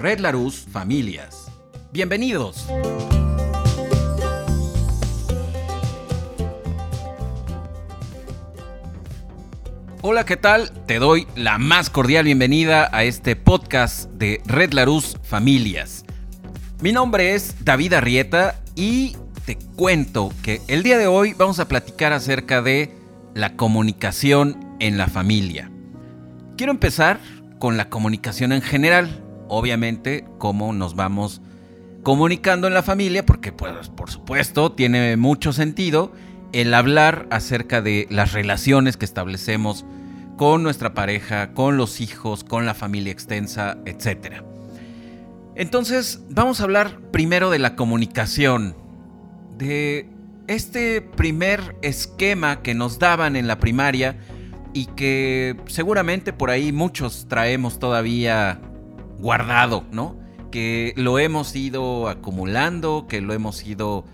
Red 0.00 0.20
Larus 0.20 0.66
Familias. 0.72 1.52
Bienvenidos. 1.92 2.66
Hola, 10.00 10.24
¿qué 10.24 10.38
tal? 10.38 10.70
Te 10.86 10.98
doy 10.98 11.26
la 11.36 11.58
más 11.58 11.90
cordial 11.90 12.24
bienvenida 12.24 12.88
a 12.92 13.04
este 13.04 13.36
podcast 13.36 14.10
de 14.12 14.40
Red 14.46 14.72
Larus 14.72 15.18
Familias. 15.22 16.06
Mi 16.80 16.92
nombre 16.92 17.34
es 17.34 17.62
David 17.62 17.92
Arrieta 17.92 18.58
y 18.74 19.18
te 19.44 19.58
cuento 19.76 20.32
que 20.42 20.62
el 20.68 20.82
día 20.82 20.96
de 20.96 21.08
hoy 21.08 21.34
vamos 21.34 21.58
a 21.58 21.68
platicar 21.68 22.14
acerca 22.14 22.62
de 22.62 22.90
la 23.34 23.54
comunicación 23.54 24.76
en 24.80 24.96
la 24.96 25.08
familia. 25.08 25.70
Quiero 26.56 26.72
empezar 26.72 27.20
con 27.58 27.76
la 27.76 27.90
comunicación 27.90 28.52
en 28.52 28.62
general, 28.62 29.26
obviamente 29.50 30.24
cómo 30.38 30.72
nos 30.72 30.94
vamos 30.94 31.42
comunicando 32.02 32.66
en 32.66 32.74
la 32.74 32.82
familia, 32.82 33.26
porque 33.26 33.52
pues, 33.52 33.88
por 33.90 34.10
supuesto 34.10 34.72
tiene 34.72 35.16
mucho 35.16 35.52
sentido 35.52 36.12
el 36.52 36.72
hablar 36.72 37.26
acerca 37.30 37.82
de 37.82 38.06
las 38.10 38.32
relaciones 38.32 38.96
que 38.96 39.04
establecemos 39.04 39.84
con 40.36 40.62
nuestra 40.62 40.94
pareja, 40.94 41.52
con 41.52 41.76
los 41.76 42.00
hijos, 42.00 42.44
con 42.44 42.64
la 42.64 42.74
familia 42.74 43.12
extensa, 43.12 43.76
etc. 43.84 44.42
Entonces, 45.54 46.22
vamos 46.30 46.60
a 46.60 46.64
hablar 46.64 46.98
primero 47.12 47.50
de 47.50 47.58
la 47.58 47.76
comunicación, 47.76 48.74
de 49.58 50.08
este 50.46 51.02
primer 51.02 51.76
esquema 51.82 52.62
que 52.62 52.74
nos 52.74 52.98
daban 52.98 53.36
en 53.36 53.46
la 53.46 53.58
primaria 53.58 54.16
y 54.72 54.86
que 54.86 55.56
seguramente 55.66 56.32
por 56.32 56.50
ahí 56.50 56.72
muchos 56.72 57.26
traemos 57.28 57.78
todavía 57.78 58.60
guardado, 59.20 59.84
¿no? 59.92 60.16
Que 60.50 60.92
lo 60.96 61.18
hemos 61.18 61.54
ido 61.54 62.08
acumulando, 62.08 63.06
que 63.08 63.20
lo 63.20 63.32
hemos 63.32 63.64
ido 63.64 64.04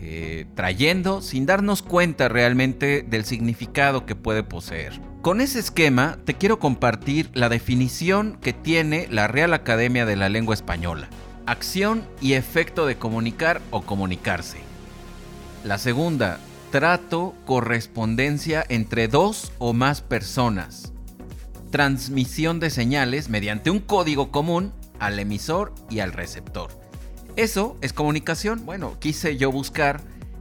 eh, 0.00 0.46
trayendo 0.54 1.22
sin 1.22 1.46
darnos 1.46 1.82
cuenta 1.82 2.28
realmente 2.28 3.02
del 3.02 3.24
significado 3.24 4.06
que 4.06 4.14
puede 4.14 4.42
poseer. 4.42 5.00
Con 5.22 5.40
ese 5.40 5.58
esquema 5.58 6.18
te 6.24 6.34
quiero 6.34 6.58
compartir 6.58 7.30
la 7.34 7.48
definición 7.48 8.38
que 8.40 8.52
tiene 8.52 9.08
la 9.10 9.26
Real 9.26 9.54
Academia 9.54 10.06
de 10.06 10.14
la 10.14 10.28
Lengua 10.28 10.54
Española. 10.54 11.08
Acción 11.46 12.04
y 12.20 12.34
efecto 12.34 12.86
de 12.86 12.96
comunicar 12.96 13.60
o 13.70 13.82
comunicarse. 13.82 14.58
La 15.64 15.78
segunda, 15.78 16.38
trato, 16.70 17.34
correspondencia 17.44 18.64
entre 18.68 19.08
dos 19.08 19.52
o 19.58 19.72
más 19.72 20.00
personas. 20.00 20.92
Transmisión 21.70 22.60
de 22.60 22.70
señales 22.70 23.28
mediante 23.28 23.70
un 23.70 23.80
código 23.80 24.30
común 24.30 24.72
al 24.98 25.18
emisor 25.18 25.74
y 25.90 26.00
al 26.00 26.12
receptor. 26.12 26.70
Eso 27.36 27.76
es 27.82 27.92
comunicación. 27.92 28.64
Bueno, 28.64 28.98
quise 28.98 29.36
yo 29.36 29.52
buscar 29.52 30.00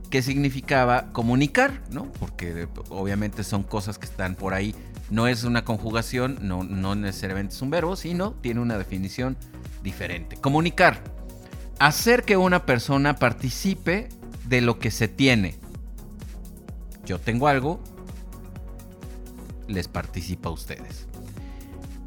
qué 0.10 0.22
significaba 0.22 1.12
comunicar, 1.12 1.84
¿no? 1.92 2.12
Porque 2.14 2.68
obviamente 2.90 3.44
son 3.44 3.64
cosas 3.64 3.98
que 4.00 4.06
están 4.06 4.36
por 4.36 4.54
ahí. 4.54 4.74
No 5.10 5.28
es 5.28 5.44
una 5.44 5.64
conjugación, 5.64 6.40
no, 6.42 6.64
no 6.64 6.96
necesariamente 6.96 7.56
es 7.56 7.62
un 7.62 7.70
verbo, 7.70 7.96
sino 7.96 8.34
tiene 8.34 8.62
una 8.62 8.78
definición 8.78 9.38
diferente. 9.84 10.38
Comunicar. 10.38 11.04
Hacer 11.80 12.24
que 12.24 12.38
una 12.38 12.66
persona 12.66 13.16
participe 13.16 14.10
de 14.46 14.62
lo 14.62 14.80
que 14.80 14.92
se 14.92 15.08
tiene. 15.08 15.56
Yo 17.06 17.20
tengo 17.20 17.48
algo, 17.48 17.80
les 19.68 19.88
participa 19.88 20.50
a 20.50 20.52
ustedes. 20.52 21.07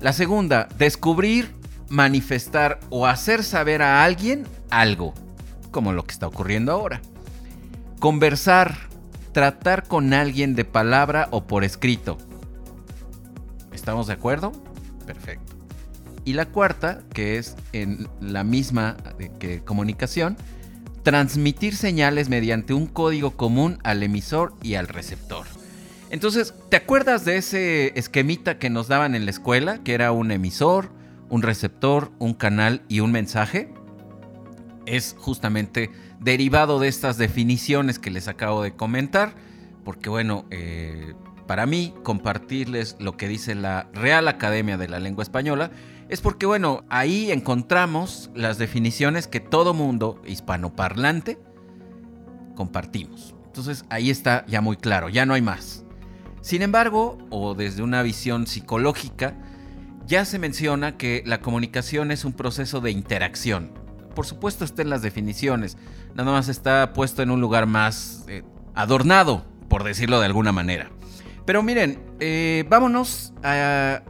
La 0.01 0.15
segunda, 0.15 0.67
descubrir, 0.79 1.55
manifestar 1.91 2.81
o 2.89 3.07
hacer 3.07 3.45
saber 3.45 3.83
a 3.83 4.03
alguien 4.03 4.47
algo, 4.71 5.13
como 5.71 5.93
lo 5.93 6.05
que 6.05 6.13
está 6.13 6.27
ocurriendo 6.27 6.73
ahora. 6.73 7.03
Conversar, 7.99 8.89
tratar 9.33 9.87
con 9.87 10.15
alguien 10.15 10.55
de 10.55 10.65
palabra 10.65 11.29
o 11.33 11.47
por 11.47 11.65
escrito. 11.65 12.17
¿Estamos 13.73 14.07
de 14.07 14.15
acuerdo? 14.15 14.53
Perfecto. 15.05 15.55
Y 16.25 16.33
la 16.33 16.47
cuarta, 16.47 17.03
que 17.13 17.37
es 17.37 17.57
en 17.73 18.09
la 18.21 18.43
misma 18.43 18.97
eh, 19.19 19.31
que 19.39 19.63
comunicación, 19.63 20.39
transmitir 21.03 21.77
señales 21.77 22.31
mediante 22.31 22.73
un 22.73 22.87
código 22.87 23.33
común 23.33 23.79
al 23.85 24.03
emisor 24.03 24.55
y 24.63 24.75
al 24.75 24.89
receptor. 24.89 25.47
Entonces, 26.11 26.55
¿te 26.69 26.77
acuerdas 26.77 27.25
de 27.25 27.37
ese 27.37 27.99
esquemita 27.99 28.59
que 28.59 28.69
nos 28.69 28.89
daban 28.89 29.15
en 29.15 29.25
la 29.25 29.31
escuela, 29.31 29.79
que 29.79 29.95
era 29.95 30.11
un 30.11 30.33
emisor, 30.33 30.91
un 31.29 31.43
receptor, 31.43 32.11
un 32.19 32.35
canal 32.35 32.83
y 32.89 32.99
un 32.99 33.13
mensaje? 33.13 33.73
Es 34.87 35.15
justamente 35.17 35.93
derivado 36.19 36.81
de 36.81 36.89
estas 36.89 37.17
definiciones 37.17 38.01
que 38.01 38.11
les 38.11 38.27
acabo 38.27 38.61
de 38.63 38.75
comentar, 38.75 39.35
porque 39.85 40.11
bueno, 40.11 40.47
eh, 40.51 41.15
para 41.47 41.65
mí 41.67 41.95
compartirles 42.03 42.97
lo 42.99 43.17
que 43.17 43.29
dice 43.29 43.55
la 43.55 43.89
Real 43.93 44.27
Academia 44.27 44.77
de 44.77 44.89
la 44.89 44.99
Lengua 44.99 45.23
Española 45.23 45.71
es 46.09 46.21
porque, 46.21 46.45
bueno, 46.45 46.83
ahí 46.89 47.31
encontramos 47.31 48.31
las 48.35 48.59
definiciones 48.59 49.29
que 49.29 49.39
todo 49.39 49.75
mundo 49.75 50.21
hispanoparlante 50.27 51.39
compartimos. 52.57 53.37
Entonces 53.47 53.85
ahí 53.91 54.11
está 54.11 54.45
ya 54.49 54.61
muy 54.61 54.77
claro, 54.77 55.09
ya 55.09 55.25
no 55.25 55.35
hay 55.35 55.43
más. 55.43 55.85
Sin 56.41 56.63
embargo, 56.63 57.19
o 57.31 57.55
desde 57.55 57.83
una 57.83 58.03
visión 58.03 58.47
psicológica, 58.47 59.35
ya 60.07 60.25
se 60.25 60.39
menciona 60.39 60.97
que 60.97 61.23
la 61.27 61.41
comunicación 61.41 62.11
es 62.11 62.25
un 62.25 62.33
proceso 62.33 62.81
de 62.81 62.91
interacción. 62.91 63.73
Por 64.15 64.27
supuesto 64.27 64.65
está 64.65 64.83
en 64.83 64.91
las 64.91 65.03
definiciones, 65.03 65.77
nada 66.15 66.33
más 66.33 66.49
está 66.49 66.93
puesto 66.93 67.23
en 67.23 67.31
un 67.31 67.41
lugar 67.41 67.67
más 67.67 68.25
eh, 68.29 68.43
adornado, 68.75 69.45
por 69.69 69.85
decirlo 69.85 70.19
de 70.19 70.27
alguna 70.27 70.51
manera. 70.51 70.91
Pero 71.45 71.63
miren, 71.63 72.03
eh, 72.19 72.65
vámonos 72.69 73.33
a 73.43 74.03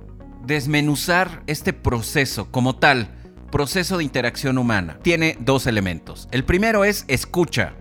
desmenuzar 0.47 1.43
este 1.47 1.73
proceso 1.73 2.51
como 2.51 2.77
tal, 2.77 3.09
proceso 3.51 3.99
de 3.99 4.05
interacción 4.05 4.59
humana. 4.59 4.99
Tiene 5.03 5.37
dos 5.41 5.67
elementos. 5.67 6.29
El 6.33 6.45
primero 6.45 6.85
es 6.85 7.05
escucha 7.09 7.75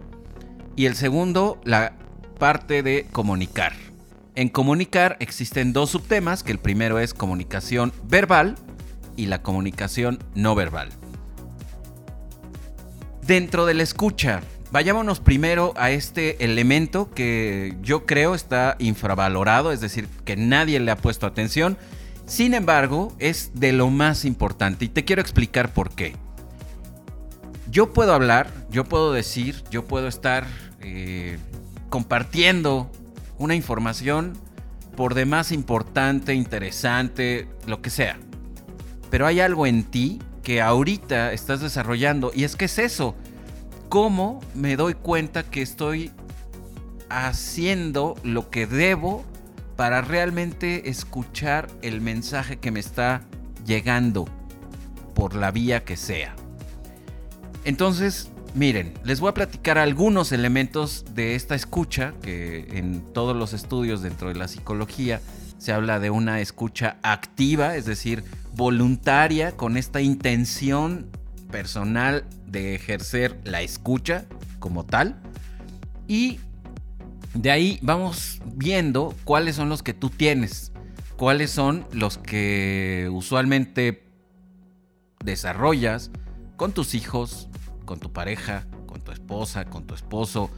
y 0.76 0.86
el 0.86 0.96
segundo 0.96 1.60
la 1.64 1.94
parte 2.38 2.84
de 2.84 3.08
comunicar. 3.12 3.89
En 4.36 4.50
comunicar 4.50 5.18
existen 5.20 5.74
dos 5.74 5.90
subtemas, 5.90 6.44
que 6.44 6.52
el 6.52 6.60
primero 6.60 7.00
es 7.00 7.14
comunicación 7.14 7.92
verbal 8.04 8.56
y 9.16 9.26
la 9.26 9.42
comunicación 9.42 10.20
no 10.36 10.56
verbal. 10.56 10.90
Dentro 13.26 13.66
de 13.66 13.74
la 13.74 13.84
escucha, 13.84 14.42
vayámonos 14.72 15.20
primero 15.20 15.74
a 15.78 15.92
este 15.92 16.44
elemento 16.44 17.12
que 17.12 17.76
yo 17.82 18.06
creo 18.06 18.34
está 18.34 18.76
infravalorado, 18.80 19.72
es 19.72 19.82
decir, 19.82 20.08
que 20.26 20.36
nadie 20.36 20.80
le 20.80 20.92
ha 20.92 20.96
puesto 20.96 21.26
atención 21.26 21.78
sin 22.30 22.54
embargo, 22.54 23.12
es 23.18 23.54
de 23.56 23.72
lo 23.72 23.90
más 23.90 24.24
importante 24.24 24.86
y 24.86 24.90
te 24.90 25.04
quiero 25.04 25.20
explicar 25.20 25.74
por 25.74 25.90
qué. 25.90 26.16
Yo 27.72 27.92
puedo 27.92 28.14
hablar, 28.14 28.52
yo 28.70 28.84
puedo 28.84 29.12
decir, 29.12 29.64
yo 29.72 29.86
puedo 29.86 30.08
estar 30.08 30.46
eh, 30.80 31.40
compartiendo 31.90 32.92
una 33.40 33.56
información 33.56 34.34
por 34.96 35.16
demás 35.16 35.52
importante, 35.52 36.36
interesante, 36.36 37.48
lo 37.66 37.82
que 37.82 37.90
sea. 37.90 38.20
Pero 39.10 39.26
hay 39.26 39.40
algo 39.40 39.66
en 39.66 39.84
ti 39.84 40.20
que 40.44 40.62
ahorita 40.62 41.34
estás 41.34 41.62
desarrollando 41.62 42.32
y 42.36 42.44
es 42.44 42.56
que 42.56 42.66
es 42.66 42.78
eso. 42.78 43.16
¿Cómo 43.90 44.40
me 44.54 44.76
doy 44.76 44.94
cuenta 44.94 45.42
que 45.42 45.64
estoy 45.64 46.12
haciendo 47.10 48.16
lo 48.24 48.50
que 48.50 48.68
debo 48.68 49.26
para 49.76 50.02
realmente 50.02 50.90
escuchar 50.90 51.68
el 51.82 52.02
mensaje 52.02 52.60
que 52.60 52.72
me 52.72 52.80
está 52.80 53.22
llegando 53.66 54.26
por 55.16 55.36
la 55.36 55.52
vía 55.52 55.84
que 55.84 55.98
sea. 55.98 56.36
Entonces, 57.66 58.30
miren, 58.56 58.94
les 59.04 59.20
voy 59.20 59.30
a 59.30 59.34
platicar 59.34 59.78
algunos 59.78 60.32
elementos 60.32 61.06
de 61.14 61.36
esta 61.36 61.56
escucha, 61.56 62.14
que 62.22 62.68
en 62.78 63.02
todos 63.14 63.36
los 63.36 63.54
estudios 63.54 64.02
dentro 64.02 64.30
de 64.30 64.36
la 64.36 64.48
psicología 64.48 65.22
se 65.58 65.74
habla 65.74 66.00
de 66.00 66.10
una 66.10 66.40
escucha 66.40 66.98
activa, 67.04 67.76
es 67.76 67.86
decir, 67.86 68.24
voluntaria, 68.56 69.52
con 69.58 69.78
esta 69.78 70.02
intención 70.02 71.10
personal 71.52 72.26
de 72.46 72.76
ejercer 72.76 73.40
la 73.44 73.62
escucha 73.62 74.26
como 74.60 74.86
tal. 74.86 75.22
Y 76.08 76.40
de 77.34 77.52
ahí 77.52 77.80
vamos 77.82 78.42
viendo 78.56 79.16
cuáles 79.24 79.56
son 79.56 79.70
los 79.70 79.84
que 79.84 79.94
tú 79.94 80.10
tienes, 80.10 80.72
cuáles 81.18 81.52
son 81.52 81.86
los 81.92 82.18
que 82.18 83.10
usualmente 83.12 84.04
desarrollas 85.24 86.12
con 86.56 86.72
tus 86.72 86.96
hijos, 86.96 87.50
con 87.90 88.00
tu 88.00 88.14
pareja, 88.14 88.68
con 88.86 89.02
tu 89.02 89.12
esposa, 89.12 89.66
con 89.66 89.88
tu 89.88 89.96
esposo, 89.96 90.52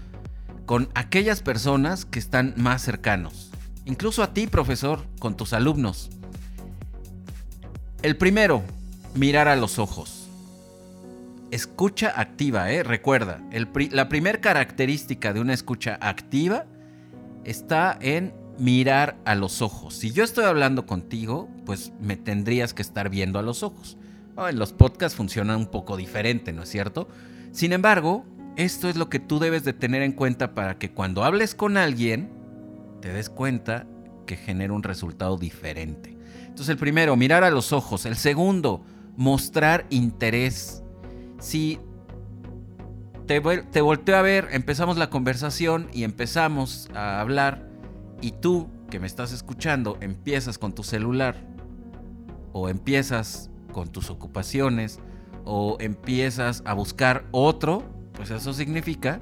con 0.66 0.90
aquellas 0.96 1.42
personas 1.42 2.04
que 2.04 2.20
están 2.20 2.54
más 2.58 2.82
cercanos, 2.82 3.52
incluso 3.86 4.22
a 4.22 4.34
ti, 4.34 4.48
profesor, 4.48 5.06
con 5.18 5.38
tus 5.38 5.54
alumnos. 5.54 6.10
El 8.02 8.18
primero, 8.18 8.64
mirar 9.16 9.48
a 9.48 9.56
los 9.56 9.80
ojos. 9.80 10.28
escucha 11.52 12.12
activa, 12.20 12.70
¿eh? 12.70 12.84
Recuerda, 12.84 13.40
la 13.92 14.10
primera 14.10 14.42
característica 14.42 15.32
de 15.32 15.40
una 15.40 15.54
escucha 15.54 15.98
activa 16.02 16.66
está 17.46 17.98
en 18.02 18.34
mirar 18.58 19.16
a 19.24 19.36
los 19.36 19.62
ojos. 19.62 19.96
Si 19.96 20.12
yo 20.12 20.26
estoy 20.26 20.44
hablando 20.44 20.86
contigo, 20.86 21.48
pues 21.66 21.94
me 22.02 22.18
tendrías 22.18 22.74
que 22.74 22.82
estar 22.82 23.10
viendo 23.10 23.40
a 23.40 23.42
los 23.42 23.64
ojos. 23.64 23.98
En 24.38 24.60
los 24.60 24.74
podcasts 24.74 25.16
funciona 25.16 25.56
un 25.58 25.68
poco 25.68 25.98
diferente, 25.98 26.54
¿no 26.54 26.64
es 26.64 26.70
cierto? 26.70 27.08
Sin 27.52 27.74
embargo, 27.74 28.26
esto 28.56 28.90
es 28.90 28.96
lo 28.96 29.10
que 29.10 29.20
tú 29.20 29.40
debes 29.40 29.64
de 29.64 29.74
tener 29.74 30.02
en 30.02 30.14
cuenta 30.14 30.54
para 30.54 30.78
que 30.78 30.92
cuando 30.92 31.24
hables 31.24 31.56
con 31.56 31.78
alguien, 31.78 32.32
te 33.02 33.12
des 33.14 33.30
cuenta 33.30 33.88
que 34.26 34.36
genera 34.36 34.74
un 34.74 34.84
resultado 34.84 35.38
diferente. 35.38 36.18
Entonces 36.42 36.70
el 36.70 36.78
primero, 36.78 37.16
mirar 37.16 37.44
a 37.44 37.50
los 37.50 37.74
ojos. 37.74 38.06
El 38.06 38.16
segundo, 38.16 38.84
mostrar 39.16 39.86
interés. 39.90 40.84
Si 41.40 41.80
te, 43.26 43.42
te 43.42 43.82
volteo 43.82 44.16
a 44.16 44.22
ver, 44.22 44.48
empezamos 44.52 44.98
la 44.98 45.10
conversación 45.10 45.88
y 45.94 46.04
empezamos 46.04 46.90
a 46.94 47.20
hablar 47.20 47.70
y 48.22 48.32
tú 48.32 48.70
que 48.90 49.00
me 49.00 49.08
estás 49.08 49.32
escuchando 49.32 49.98
empiezas 50.02 50.58
con 50.58 50.74
tu 50.74 50.84
celular 50.84 51.36
o 52.52 52.68
empiezas 52.70 53.51
con 53.72 53.90
tus 53.90 54.10
ocupaciones 54.10 55.00
o 55.46 55.78
empiezas 55.80 56.62
a 56.66 56.74
buscar 56.74 57.26
otro, 57.32 57.84
pues 58.14 58.30
eso 58.30 58.54
significa 58.54 59.22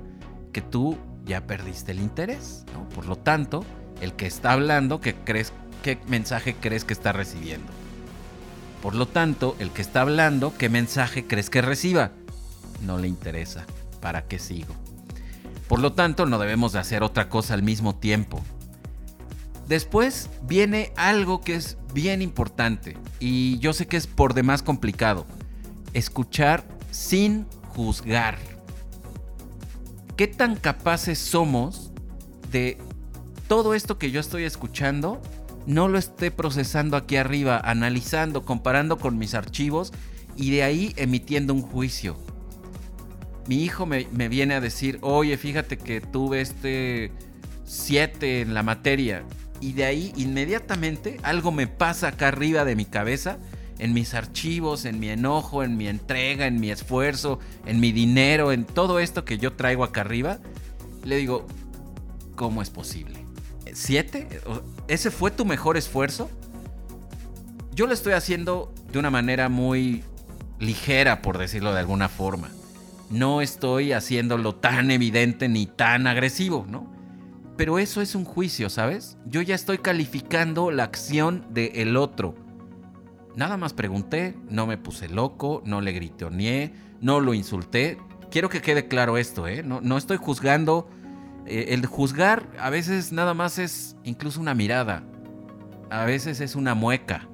que 0.52 0.62
tú 0.62 0.98
ya 1.26 1.46
perdiste 1.46 1.92
el 1.92 2.00
interés. 2.00 2.66
Por 2.94 3.06
lo 3.06 3.16
tanto, 3.16 3.64
el 4.02 4.14
que 4.14 4.26
está 4.26 4.54
hablando, 4.54 5.00
¿qué, 5.00 5.16
¿qué 5.84 6.00
mensaje 6.08 6.56
crees 6.56 6.84
que 6.84 6.94
está 6.94 7.12
recibiendo? 7.12 7.72
Por 8.82 8.96
lo 8.96 9.08
tanto, 9.08 9.56
el 9.60 9.72
que 9.72 9.82
está 9.82 10.02
hablando, 10.02 10.54
¿qué 10.58 10.70
mensaje 10.70 11.26
crees 11.28 11.50
que 11.50 11.62
reciba? 11.62 12.12
No 12.86 12.98
le 12.98 13.08
interesa. 13.08 13.66
¿Para 14.02 14.26
qué 14.26 14.40
sigo? 14.40 14.74
Por 15.68 15.80
lo 15.80 15.94
tanto, 15.94 16.26
no 16.26 16.40
debemos 16.40 16.74
de 16.74 16.80
hacer 16.80 17.04
otra 17.04 17.30
cosa 17.30 17.54
al 17.54 17.62
mismo 17.62 17.96
tiempo. 17.96 18.42
Después 19.70 20.32
viene 20.42 20.92
algo 20.96 21.42
que 21.42 21.54
es 21.54 21.78
bien 21.94 22.24
importante 22.24 22.98
y 23.20 23.60
yo 23.60 23.72
sé 23.72 23.86
que 23.86 23.98
es 23.98 24.08
por 24.08 24.34
demás 24.34 24.64
complicado. 24.64 25.28
Escuchar 25.94 26.68
sin 26.90 27.46
juzgar. 27.76 28.40
¿Qué 30.18 30.26
tan 30.26 30.56
capaces 30.56 31.20
somos 31.20 31.92
de 32.52 32.80
todo 33.48 33.76
esto 33.76 34.00
que 34.00 34.10
yo 34.10 34.20
estoy 34.20 34.44
escuchando 34.44 35.22
no 35.68 35.88
lo 35.88 36.00
esté 36.00 36.32
procesando 36.32 36.98
aquí 36.98 37.18
arriba, 37.18 37.62
analizando, 37.64 38.46
comparando 38.46 38.98
con 38.98 39.20
mis 39.20 39.36
archivos 39.36 39.94
y 40.36 40.50
de 40.50 40.64
ahí 40.64 40.94
emitiendo 40.98 41.54
un 41.54 41.62
juicio? 41.62 42.18
Mi 43.48 43.64
hijo 43.64 43.86
me, 43.86 44.08
me 44.14 44.30
viene 44.30 44.56
a 44.56 44.62
decir, 44.62 44.98
oye, 45.02 45.38
fíjate 45.38 45.78
que 45.78 46.02
tuve 46.02 46.42
este 46.42 47.12
7 47.66 48.42
en 48.42 48.56
la 48.56 48.64
materia 48.64 49.24
y 49.62 49.74
de 49.74 49.86
ahí 49.86 50.14
inmediatamente 50.16 51.20
algo 51.24 51.52
me 51.52 51.68
pasa 51.68 52.10
acá 52.10 52.30
arriba 52.30 52.66
de 52.66 52.76
mi 52.76 52.86
cabeza, 52.86 53.38
en 53.78 53.94
mis 53.94 54.14
archivos, 54.14 54.86
en 54.86 55.00
mi 55.00 55.10
enojo, 55.10 55.64
en 55.64 55.78
mi 55.78 55.88
entrega, 55.88 56.48
en 56.48 56.60
mi 56.60 56.70
esfuerzo, 56.70 57.40
en 57.66 57.80
mi 57.80 57.92
dinero, 57.92 58.52
en 58.52 58.66
todo 58.66 59.00
esto 59.00 59.26
que 59.26 59.38
yo 59.38 59.54
traigo 59.54 59.84
acá 59.84 60.02
arriba. 60.02 60.40
Le 61.04 61.18
digo, 61.18 61.48
¿cómo 62.36 62.62
es 62.62 62.70
posible? 62.70 63.26
¿Siete? 63.74 64.28
¿Ese 64.88 65.12
fue 65.12 65.32
tu 65.32 65.46
mejor 65.46 65.78
esfuerzo? 65.78 66.30
Yo 67.74 67.88
lo 67.88 67.94
estoy 67.94 68.14
haciendo 68.14 68.74
de 68.92 69.00
una 69.00 69.10
manera 69.10 69.48
muy 69.48 70.04
ligera, 70.60 71.22
por 71.22 71.38
decirlo 71.38 71.74
de 71.74 71.80
alguna 71.80 72.10
forma. 72.10 72.50
No 73.10 73.42
estoy 73.42 73.94
haciéndolo 73.94 74.56
tan 74.56 74.92
evidente 74.92 75.48
ni 75.48 75.66
tan 75.66 76.06
agresivo, 76.06 76.66
¿no? 76.70 76.99
Pero 77.60 77.78
eso 77.78 78.00
es 78.00 78.16
un 78.16 78.24
juicio, 78.24 78.70
¿sabes? 78.70 79.18
Yo 79.26 79.42
ya 79.42 79.54
estoy 79.54 79.80
calificando 79.80 80.72
la 80.72 80.86
acción 80.86 81.46
del 81.50 81.98
otro. 81.98 82.34
Nada 83.36 83.58
más 83.58 83.74
pregunté, 83.74 84.38
no 84.50 84.66
me 84.66 84.78
puse 84.78 85.10
loco, 85.10 85.62
no 85.66 85.82
le 85.82 85.92
gritoneé, 85.92 86.72
no 87.02 87.20
lo 87.20 87.34
insulté. 87.34 87.98
Quiero 88.32 88.48
que 88.48 88.62
quede 88.62 88.88
claro 88.88 89.18
esto, 89.18 89.46
¿eh? 89.46 89.62
No, 89.62 89.82
no 89.82 89.98
estoy 89.98 90.16
juzgando. 90.16 90.88
Eh, 91.48 91.66
el 91.72 91.86
juzgar 91.86 92.48
a 92.62 92.70
veces 92.70 93.12
nada 93.12 93.34
más 93.34 93.60
es 93.60 93.98
incluso 94.06 94.40
una 94.40 94.54
mirada. 94.54 95.04
A 95.90 96.06
veces 96.06 96.40
es 96.40 96.56
una 96.56 96.76
mueca. 96.76 97.28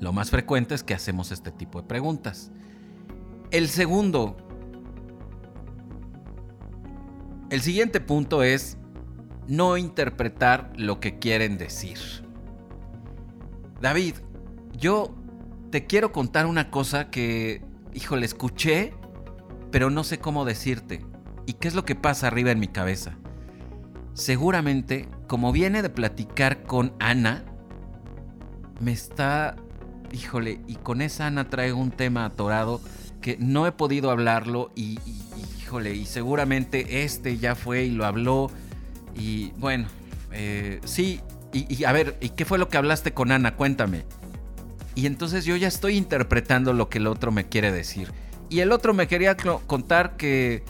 Lo 0.00 0.14
más 0.14 0.30
frecuente 0.30 0.74
es 0.74 0.82
que 0.82 0.94
hacemos 0.94 1.30
este 1.30 1.52
tipo 1.52 1.82
de 1.82 1.86
preguntas. 1.86 2.50
El 3.50 3.68
segundo, 3.68 4.38
el 7.50 7.60
siguiente 7.60 8.00
punto 8.00 8.42
es 8.42 8.78
no 9.48 9.76
interpretar 9.76 10.72
lo 10.76 11.00
que 11.00 11.18
quieren 11.18 11.58
decir. 11.58 11.98
David, 13.80 14.14
yo 14.72 15.14
te 15.70 15.86
quiero 15.86 16.12
contar 16.12 16.46
una 16.46 16.70
cosa 16.70 17.10
que, 17.10 17.62
híjole, 17.92 18.26
escuché, 18.26 18.94
pero 19.70 19.90
no 19.90 20.04
sé 20.04 20.18
cómo 20.18 20.44
decirte. 20.44 21.04
¿Y 21.46 21.54
qué 21.54 21.68
es 21.68 21.74
lo 21.74 21.84
que 21.84 21.96
pasa 21.96 22.28
arriba 22.28 22.52
en 22.52 22.60
mi 22.60 22.68
cabeza? 22.68 23.16
Seguramente, 24.14 25.08
como 25.26 25.52
viene 25.52 25.82
de 25.82 25.90
platicar 25.90 26.62
con 26.62 26.92
Ana, 27.00 27.44
me 28.80 28.92
está, 28.92 29.56
híjole, 30.12 30.60
y 30.66 30.76
con 30.76 31.02
esa 31.02 31.26
Ana 31.26 31.48
traigo 31.48 31.78
un 31.78 31.90
tema 31.90 32.24
atorado 32.24 32.80
que 33.20 33.36
no 33.38 33.66
he 33.66 33.72
podido 33.72 34.10
hablarlo 34.10 34.70
y, 34.74 34.98
híjole, 35.70 35.94
y 35.94 36.04
seguramente 36.04 37.04
este 37.04 37.38
ya 37.38 37.54
fue 37.54 37.84
y 37.84 37.90
lo 37.90 38.04
habló. 38.04 38.50
Y 39.14 39.52
bueno, 39.52 39.86
eh, 40.32 40.80
sí, 40.84 41.20
y, 41.52 41.84
a 41.84 41.92
ver, 41.92 42.16
¿y 42.20 42.30
qué 42.30 42.44
fue 42.44 42.58
lo 42.58 42.68
que 42.68 42.76
hablaste 42.76 43.14
con 43.14 43.30
Ana? 43.30 43.54
Cuéntame. 43.54 44.04
Y 44.96 45.06
entonces 45.06 45.44
yo 45.44 45.54
ya 45.54 45.68
estoy 45.68 45.96
interpretando 45.96 46.72
lo 46.72 46.88
que 46.88 46.98
el 46.98 47.06
otro 47.06 47.30
me 47.30 47.46
quiere 47.46 47.70
decir. 47.70 48.10
Y 48.48 48.60
el 48.60 48.72
otro 48.72 48.94
me 48.94 49.06
quería 49.06 49.36
contar 49.36 50.16
que 50.16 50.64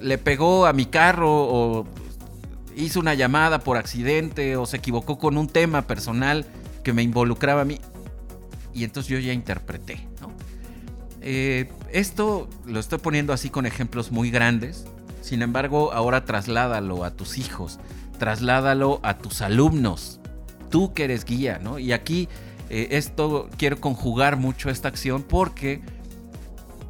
le 0.00 0.18
pegó 0.18 0.66
a 0.66 0.72
mi 0.72 0.86
carro 0.86 1.30
o 1.30 1.86
hizo 2.74 2.98
una 2.98 3.14
llamada 3.14 3.60
por 3.60 3.76
accidente 3.76 4.56
o 4.56 4.66
se 4.66 4.78
equivocó 4.78 5.18
con 5.18 5.38
un 5.38 5.46
tema 5.46 5.82
personal 5.82 6.46
que 6.82 6.92
me 6.92 7.04
involucraba 7.04 7.60
a 7.60 7.64
mí. 7.64 7.78
Y 8.74 8.82
entonces 8.82 9.08
yo 9.08 9.20
ya 9.20 9.32
interpreté, 9.32 10.04
¿no? 10.20 10.32
Eh, 11.20 11.70
esto 11.92 12.48
lo 12.66 12.80
estoy 12.80 12.98
poniendo 12.98 13.32
así 13.32 13.50
con 13.50 13.66
ejemplos 13.66 14.10
muy 14.10 14.30
grandes. 14.30 14.86
Sin 15.20 15.42
embargo, 15.42 15.92
ahora 15.92 16.24
trasládalo 16.24 17.04
a 17.04 17.12
tus 17.12 17.38
hijos, 17.38 17.78
trasládalo 18.18 19.00
a 19.02 19.18
tus 19.18 19.40
alumnos. 19.42 20.20
Tú 20.70 20.94
que 20.94 21.04
eres 21.04 21.24
guía, 21.24 21.60
¿no? 21.62 21.78
Y 21.78 21.92
aquí 21.92 22.28
eh, 22.70 22.88
esto 22.92 23.48
quiero 23.56 23.80
conjugar 23.80 24.36
mucho 24.36 24.70
esta 24.70 24.88
acción 24.88 25.22
porque 25.22 25.82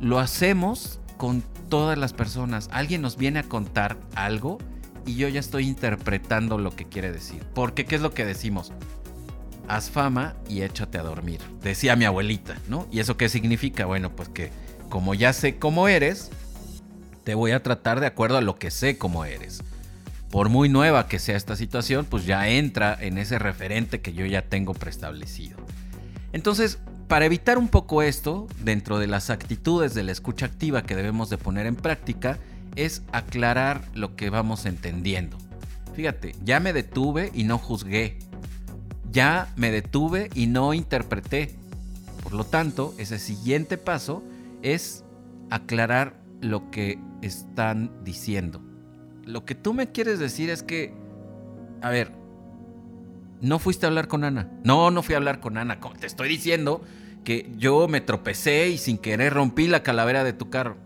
lo 0.00 0.18
hacemos 0.18 1.00
con 1.18 1.42
todas 1.68 1.98
las 1.98 2.12
personas. 2.12 2.68
Alguien 2.72 3.02
nos 3.02 3.16
viene 3.16 3.40
a 3.40 3.42
contar 3.42 3.98
algo 4.14 4.58
y 5.04 5.16
yo 5.16 5.28
ya 5.28 5.40
estoy 5.40 5.66
interpretando 5.66 6.58
lo 6.58 6.70
que 6.74 6.86
quiere 6.86 7.12
decir. 7.12 7.44
Porque, 7.54 7.84
¿qué 7.84 7.96
es 7.96 8.02
lo 8.02 8.12
que 8.12 8.24
decimos? 8.24 8.72
haz 9.68 9.90
fama 9.90 10.34
y 10.48 10.62
échate 10.62 10.98
a 10.98 11.02
dormir. 11.02 11.40
Decía 11.62 11.96
mi 11.96 12.04
abuelita, 12.04 12.56
¿no? 12.68 12.86
¿Y 12.90 13.00
eso 13.00 13.16
qué 13.16 13.28
significa? 13.28 13.86
Bueno, 13.86 14.14
pues 14.14 14.28
que 14.28 14.50
como 14.92 15.14
ya 15.14 15.32
sé 15.32 15.56
cómo 15.56 15.88
eres, 15.88 16.28
te 17.24 17.34
voy 17.34 17.52
a 17.52 17.62
tratar 17.62 17.98
de 17.98 18.06
acuerdo 18.06 18.36
a 18.36 18.42
lo 18.42 18.58
que 18.58 18.70
sé 18.70 18.98
cómo 18.98 19.24
eres. 19.24 19.62
Por 20.30 20.50
muy 20.50 20.68
nueva 20.68 21.08
que 21.08 21.18
sea 21.18 21.38
esta 21.38 21.56
situación, 21.56 22.04
pues 22.04 22.26
ya 22.26 22.46
entra 22.50 22.98
en 23.00 23.16
ese 23.16 23.38
referente 23.38 24.02
que 24.02 24.12
yo 24.12 24.26
ya 24.26 24.42
tengo 24.42 24.74
preestablecido. 24.74 25.56
Entonces, 26.34 26.78
para 27.08 27.24
evitar 27.24 27.56
un 27.56 27.68
poco 27.68 28.02
esto, 28.02 28.46
dentro 28.58 28.98
de 28.98 29.06
las 29.06 29.30
actitudes 29.30 29.94
de 29.94 30.02
la 30.02 30.12
escucha 30.12 30.44
activa 30.44 30.82
que 30.82 30.94
debemos 30.94 31.30
de 31.30 31.38
poner 31.38 31.64
en 31.64 31.76
práctica, 31.76 32.38
es 32.76 33.00
aclarar 33.12 33.80
lo 33.94 34.14
que 34.14 34.28
vamos 34.28 34.66
entendiendo. 34.66 35.38
Fíjate, 35.94 36.36
ya 36.44 36.60
me 36.60 36.74
detuve 36.74 37.30
y 37.32 37.44
no 37.44 37.56
juzgué, 37.56 38.18
ya 39.10 39.50
me 39.56 39.70
detuve 39.70 40.28
y 40.34 40.48
no 40.48 40.74
interpreté. 40.74 41.56
Por 42.22 42.34
lo 42.34 42.44
tanto, 42.44 42.94
ese 42.98 43.18
siguiente 43.18 43.78
paso 43.78 44.22
es 44.62 45.04
aclarar 45.50 46.16
lo 46.40 46.70
que 46.70 46.98
están 47.20 47.92
diciendo. 48.04 48.62
Lo 49.24 49.44
que 49.44 49.54
tú 49.54 49.74
me 49.74 49.92
quieres 49.92 50.18
decir 50.18 50.50
es 50.50 50.62
que, 50.62 50.94
a 51.80 51.90
ver, 51.90 52.12
no 53.40 53.58
fuiste 53.58 53.86
a 53.86 53.88
hablar 53.88 54.08
con 54.08 54.24
Ana. 54.24 54.50
No, 54.64 54.90
no 54.90 55.02
fui 55.02 55.14
a 55.14 55.18
hablar 55.18 55.40
con 55.40 55.56
Ana. 55.56 55.78
Te 55.98 56.06
estoy 56.06 56.28
diciendo 56.28 56.82
que 57.24 57.52
yo 57.56 57.86
me 57.88 58.00
tropecé 58.00 58.68
y 58.68 58.78
sin 58.78 58.98
querer 58.98 59.34
rompí 59.34 59.68
la 59.68 59.82
calavera 59.82 60.24
de 60.24 60.32
tu 60.32 60.50
carro. 60.50 60.76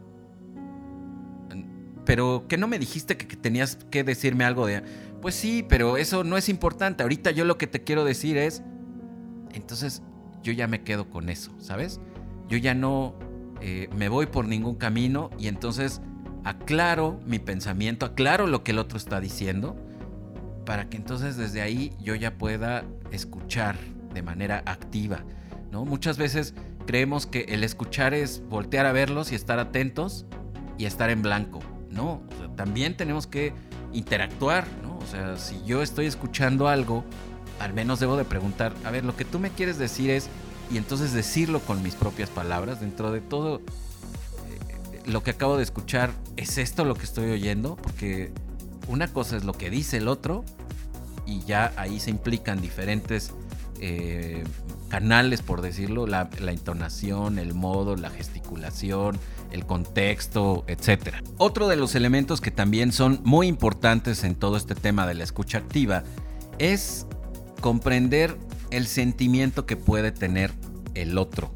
Pero 2.05 2.45
que 2.49 2.57
no 2.57 2.69
me 2.69 2.79
dijiste 2.79 3.17
que, 3.17 3.27
que 3.27 3.37
tenías 3.37 3.77
que 3.91 4.05
decirme 4.05 4.45
algo 4.45 4.67
de... 4.67 4.83
Pues 5.21 5.35
sí, 5.35 5.65
pero 5.69 5.97
eso 5.97 6.25
no 6.25 6.37
es 6.37 6.49
importante. 6.49 7.03
Ahorita 7.03 7.31
yo 7.31 7.45
lo 7.45 7.59
que 7.59 7.67
te 7.67 7.83
quiero 7.83 8.05
decir 8.05 8.37
es, 8.37 8.63
entonces 9.53 10.03
yo 10.43 10.53
ya 10.53 10.69
me 10.69 10.83
quedo 10.83 11.11
con 11.11 11.29
eso, 11.29 11.53
¿sabes? 11.59 12.01
Yo 12.49 12.59
ya 12.59 12.75
no 12.75 13.15
eh, 13.61 13.89
me 13.97 14.09
voy 14.09 14.27
por 14.27 14.47
ningún 14.47 14.77
camino 14.77 15.31
y 15.39 15.49
entonces 15.49 16.01
aclaro 16.45 17.21
mi 17.27 17.39
pensamiento, 17.39 18.07
aclaro 18.07 18.47
lo 18.47 18.63
que 18.63 18.73
el 18.73 18.79
otro 18.79 18.99
está 18.99 19.21
diciendo, 19.21 19.77
para 20.65 20.89
que 20.89 20.97
entonces 20.97 21.37
desde 21.37 21.63
ahí 21.63 21.93
yo 22.01 22.15
ya 22.15 22.39
pueda 22.39 22.85
escuchar 23.11 23.77
de 24.13 24.23
manera 24.23 24.63
activa. 24.67 25.25
¿no? 25.71 25.85
Muchas 25.85 26.19
veces 26.19 26.55
creemos 26.87 27.27
que 27.27 27.43
el 27.49 27.65
escuchar 27.65 28.15
es 28.15 28.43
voltear 28.49 28.87
a 28.87 28.93
verlos 28.93 29.33
y 29.33 29.35
estar 29.35 29.59
atentos 29.59 30.27
y 30.79 30.87
estar 30.87 31.11
en 31.11 31.23
blanco. 31.23 31.61
No, 31.91 32.23
también 32.57 32.97
tenemos 32.97 33.27
que 33.27 33.53
interactuar, 33.93 34.67
¿no? 34.83 34.99
O 34.99 35.07
sea, 35.07 35.37
si 35.37 35.63
yo 35.65 35.83
estoy 35.83 36.07
escuchando 36.07 36.69
algo, 36.69 37.05
al 37.59 37.73
menos 37.73 38.01
debo 38.01 38.17
de 38.17 38.25
preguntar, 38.25 38.75
a 38.85 38.91
ver, 38.91 39.05
lo 39.05 39.17
que 39.17 39.25
tú 39.25 39.39
me 39.39 39.51
quieres 39.51 39.79
decir 39.79 40.11
es, 40.11 40.29
y 40.71 40.79
entonces 40.79 41.13
decirlo 41.13 41.61
con 41.61 41.83
mis 41.83 41.95
propias 41.95 42.29
palabras, 42.29 42.81
dentro 42.81 43.13
de 43.13 43.21
todo 43.21 43.59
eh, 43.59 45.01
lo 45.07 45.23
que 45.23 45.31
acabo 45.31 45.57
de 45.57 45.63
escuchar, 45.63 46.11
¿es 46.37 46.59
esto 46.59 46.85
lo 46.85 46.95
que 46.95 47.05
estoy 47.05 47.31
oyendo? 47.31 47.77
Porque 47.77 48.33
una 48.89 49.09
cosa 49.09 49.37
es 49.37 49.45
lo 49.45 49.53
que 49.53 49.71
dice 49.71 49.99
el 49.99 50.09
otro 50.09 50.45
y 51.27 51.41
ya 51.45 51.73
ahí 51.77 52.01
se 52.01 52.11
implican 52.11 52.61
diferentes 52.61 53.33
eh, 53.81 54.45
canales, 54.89 55.43
por 55.43 55.61
decirlo, 55.61 56.07
la, 56.07 56.31
la, 56.41 56.53
entonación, 56.53 57.39
el 57.39 57.55
modo, 57.55 57.97
la 57.97 58.11
gesticulación, 58.11 59.19
el 59.51 59.67
contexto, 59.67 60.65
etc. 60.69 61.17
Otro 61.37 61.69
de 61.69 61.77
los 61.77 61.95
elementos 61.95 62.41
que 62.41 62.51
también 62.51 62.93
son 62.93 63.21
muy 63.25 63.49
importantes 63.49 64.25
en 64.25 64.35
todo 64.35 64.57
este 64.57 64.75
tema 64.75 65.07
de 65.07 65.15
la 65.15 65.25
escucha 65.25 65.59
activa 65.59 66.05
es 66.59 67.07
comprender 67.61 68.39
el 68.71 68.87
sentimiento 68.87 69.67
que 69.67 69.77
puede 69.77 70.13
tener 70.13 70.53
el 70.95 71.19
otro. 71.19 71.53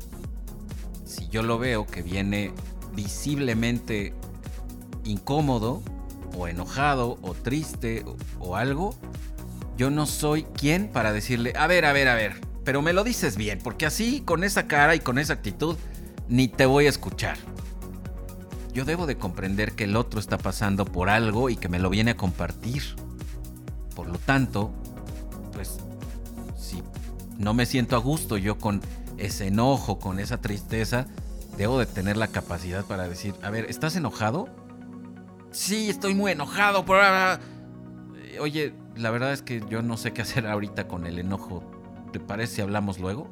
Si 1.05 1.29
yo 1.29 1.43
lo 1.43 1.59
veo 1.59 1.87
que 1.87 2.02
viene 2.02 2.52
visiblemente 2.95 4.14
incómodo 5.05 5.83
o 6.37 6.49
enojado 6.49 7.19
o 7.23 7.35
triste 7.35 8.05
o, 8.38 8.57
algo, 8.57 8.95
yo 9.76 9.90
no 9.90 10.07
soy 10.07 10.45
quien 10.45 10.88
para 10.88 11.12
decirle, 11.12 11.52
a 11.57 11.67
ver, 11.67 11.85
a 11.85 11.93
ver, 11.93 12.09
a 12.09 12.14
ver, 12.14 12.40
pero 12.64 12.83
me 12.83 12.93
lo 12.93 13.05
dices 13.05 13.37
bien, 13.37 13.59
porque 13.62 13.87
así, 13.87 14.21
con 14.21 14.45
esa 14.45 14.67
cara 14.67 14.95
y 14.95 15.00
con 15.00 15.19
esa 15.19 15.33
actitud, 15.33 15.76
ni 16.29 16.49
te 16.49 16.67
voy 16.67 16.87
a 16.87 16.90
escuchar. 16.90 17.37
Yo 18.73 18.85
debo 18.85 19.07
de 19.07 19.17
comprender 19.17 19.73
que 19.73 19.85
el 19.85 19.97
otro 19.97 20.21
está 20.21 20.38
pasando 20.38 20.85
por 20.85 21.09
algo 21.09 21.50
y 21.50 21.57
que 21.57 21.69
me 21.69 21.81
lo 21.81 21.90
viene 21.90 22.12
a 22.12 22.17
compartir. 22.17 22.83
Por 23.97 24.07
lo 24.07 24.19
tanto, 24.19 24.71
pues, 25.52 25.81
no 27.40 27.54
me 27.54 27.64
siento 27.64 27.97
a 27.97 27.99
gusto 27.99 28.37
yo 28.37 28.59
con 28.59 28.82
ese 29.16 29.47
enojo, 29.47 29.99
con 29.99 30.18
esa 30.18 30.42
tristeza, 30.42 31.06
debo 31.56 31.78
de 31.78 31.87
tener 31.87 32.18
la 32.18 32.28
capacidad 32.28 32.85
para 32.85 33.09
decir, 33.09 33.35
a 33.42 33.49
ver, 33.49 33.64
¿estás 33.70 33.97
enojado? 33.97 34.49
Sí, 35.50 35.88
estoy 35.88 36.14
muy 36.14 36.32
enojado. 36.32 36.85
Oye, 38.40 38.75
la 38.94 39.11
verdad 39.11 39.32
es 39.32 39.40
que 39.40 39.62
yo 39.70 39.80
no 39.80 39.97
sé 39.97 40.12
qué 40.12 40.20
hacer 40.20 40.47
ahorita 40.47 40.87
con 40.87 41.06
el 41.06 41.18
enojo. 41.18 41.64
¿Te 42.12 42.20
parece 42.20 42.56
si 42.56 42.61
hablamos 42.61 42.99
luego? 42.99 43.30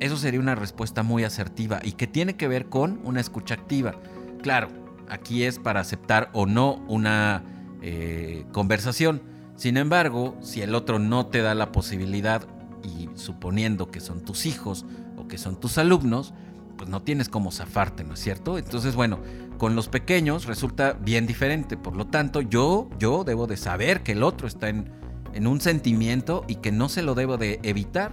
Eso 0.00 0.16
sería 0.16 0.40
una 0.40 0.54
respuesta 0.54 1.02
muy 1.02 1.24
asertiva 1.24 1.80
y 1.82 1.92
que 1.92 2.06
tiene 2.06 2.36
que 2.36 2.48
ver 2.48 2.70
con 2.70 3.00
una 3.04 3.20
escucha 3.20 3.54
activa. 3.54 3.94
Claro, 4.42 4.68
aquí 5.10 5.44
es 5.44 5.58
para 5.58 5.80
aceptar 5.80 6.30
o 6.32 6.46
no 6.46 6.76
una 6.88 7.42
eh, 7.82 8.46
conversación. 8.52 9.22
Sin 9.56 9.76
embargo, 9.76 10.36
si 10.40 10.62
el 10.62 10.74
otro 10.74 10.98
no 10.98 11.26
te 11.26 11.42
da 11.42 11.54
la 11.54 11.70
posibilidad, 11.70 12.48
y 12.84 13.08
suponiendo 13.14 13.90
que 13.90 14.00
son 14.00 14.24
tus 14.24 14.46
hijos 14.46 14.84
o 15.16 15.26
que 15.26 15.38
son 15.38 15.58
tus 15.58 15.78
alumnos, 15.78 16.34
pues 16.76 16.88
no 16.90 17.02
tienes 17.02 17.28
cómo 17.28 17.50
zafarte, 17.50 18.04
¿no 18.04 18.14
es 18.14 18.20
cierto? 18.20 18.58
Entonces, 18.58 18.94
bueno, 18.94 19.20
con 19.58 19.74
los 19.74 19.88
pequeños 19.88 20.46
resulta 20.46 20.92
bien 20.92 21.26
diferente. 21.26 21.76
Por 21.76 21.96
lo 21.96 22.06
tanto, 22.06 22.40
yo, 22.40 22.88
yo 22.98 23.24
debo 23.24 23.46
de 23.46 23.56
saber 23.56 24.02
que 24.02 24.12
el 24.12 24.22
otro 24.22 24.46
está 24.46 24.68
en, 24.68 24.90
en 25.32 25.46
un 25.46 25.60
sentimiento 25.60 26.44
y 26.48 26.56
que 26.56 26.72
no 26.72 26.88
se 26.88 27.02
lo 27.02 27.14
debo 27.14 27.36
de 27.36 27.60
evitar. 27.62 28.12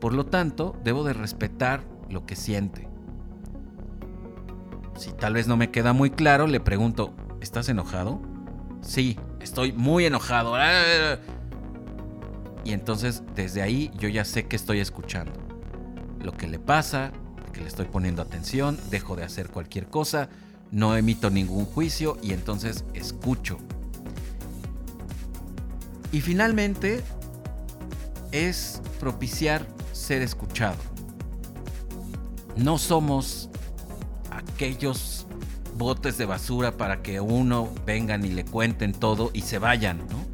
Por 0.00 0.14
lo 0.14 0.26
tanto, 0.26 0.76
debo 0.82 1.04
de 1.04 1.12
respetar 1.12 1.84
lo 2.08 2.26
que 2.26 2.36
siente. 2.36 2.88
Si 4.96 5.12
tal 5.12 5.34
vez 5.34 5.46
no 5.46 5.56
me 5.56 5.70
queda 5.70 5.92
muy 5.92 6.10
claro, 6.10 6.46
le 6.46 6.60
pregunto, 6.60 7.14
¿estás 7.40 7.68
enojado? 7.68 8.20
Sí, 8.82 9.18
estoy 9.40 9.72
muy 9.72 10.06
enojado. 10.06 10.54
Y 12.64 12.72
entonces 12.72 13.22
desde 13.34 13.62
ahí 13.62 13.90
yo 13.98 14.08
ya 14.08 14.24
sé 14.24 14.46
que 14.46 14.56
estoy 14.56 14.80
escuchando. 14.80 15.32
Lo 16.20 16.32
que 16.32 16.46
le 16.46 16.58
pasa, 16.58 17.12
que 17.52 17.60
le 17.60 17.68
estoy 17.68 17.86
poniendo 17.86 18.22
atención, 18.22 18.78
dejo 18.90 19.16
de 19.16 19.24
hacer 19.24 19.48
cualquier 19.48 19.86
cosa, 19.86 20.28
no 20.70 20.96
emito 20.96 21.30
ningún 21.30 21.64
juicio 21.64 22.18
y 22.22 22.32
entonces 22.32 22.84
escucho. 22.94 23.58
Y 26.12 26.20
finalmente 26.20 27.02
es 28.32 28.82
propiciar 28.98 29.66
ser 29.92 30.22
escuchado. 30.22 30.76
No 32.56 32.78
somos 32.78 33.48
aquellos 34.30 35.26
botes 35.76 36.18
de 36.18 36.26
basura 36.26 36.76
para 36.76 37.02
que 37.02 37.20
uno 37.20 37.72
vengan 37.86 38.24
y 38.24 38.28
le 38.30 38.44
cuenten 38.44 38.92
todo 38.92 39.30
y 39.32 39.42
se 39.42 39.58
vayan, 39.58 39.98
¿no? 40.10 40.29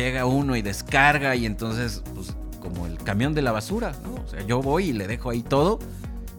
Llega 0.00 0.24
uno 0.24 0.56
y 0.56 0.62
descarga 0.62 1.36
y 1.36 1.44
entonces, 1.44 2.02
pues, 2.14 2.34
como 2.58 2.86
el 2.86 2.96
camión 2.96 3.34
de 3.34 3.42
la 3.42 3.52
basura, 3.52 3.92
¿no? 4.02 4.14
O 4.14 4.26
sea, 4.26 4.40
yo 4.46 4.62
voy 4.62 4.86
y 4.86 4.92
le 4.94 5.06
dejo 5.06 5.28
ahí 5.28 5.42
todo 5.42 5.78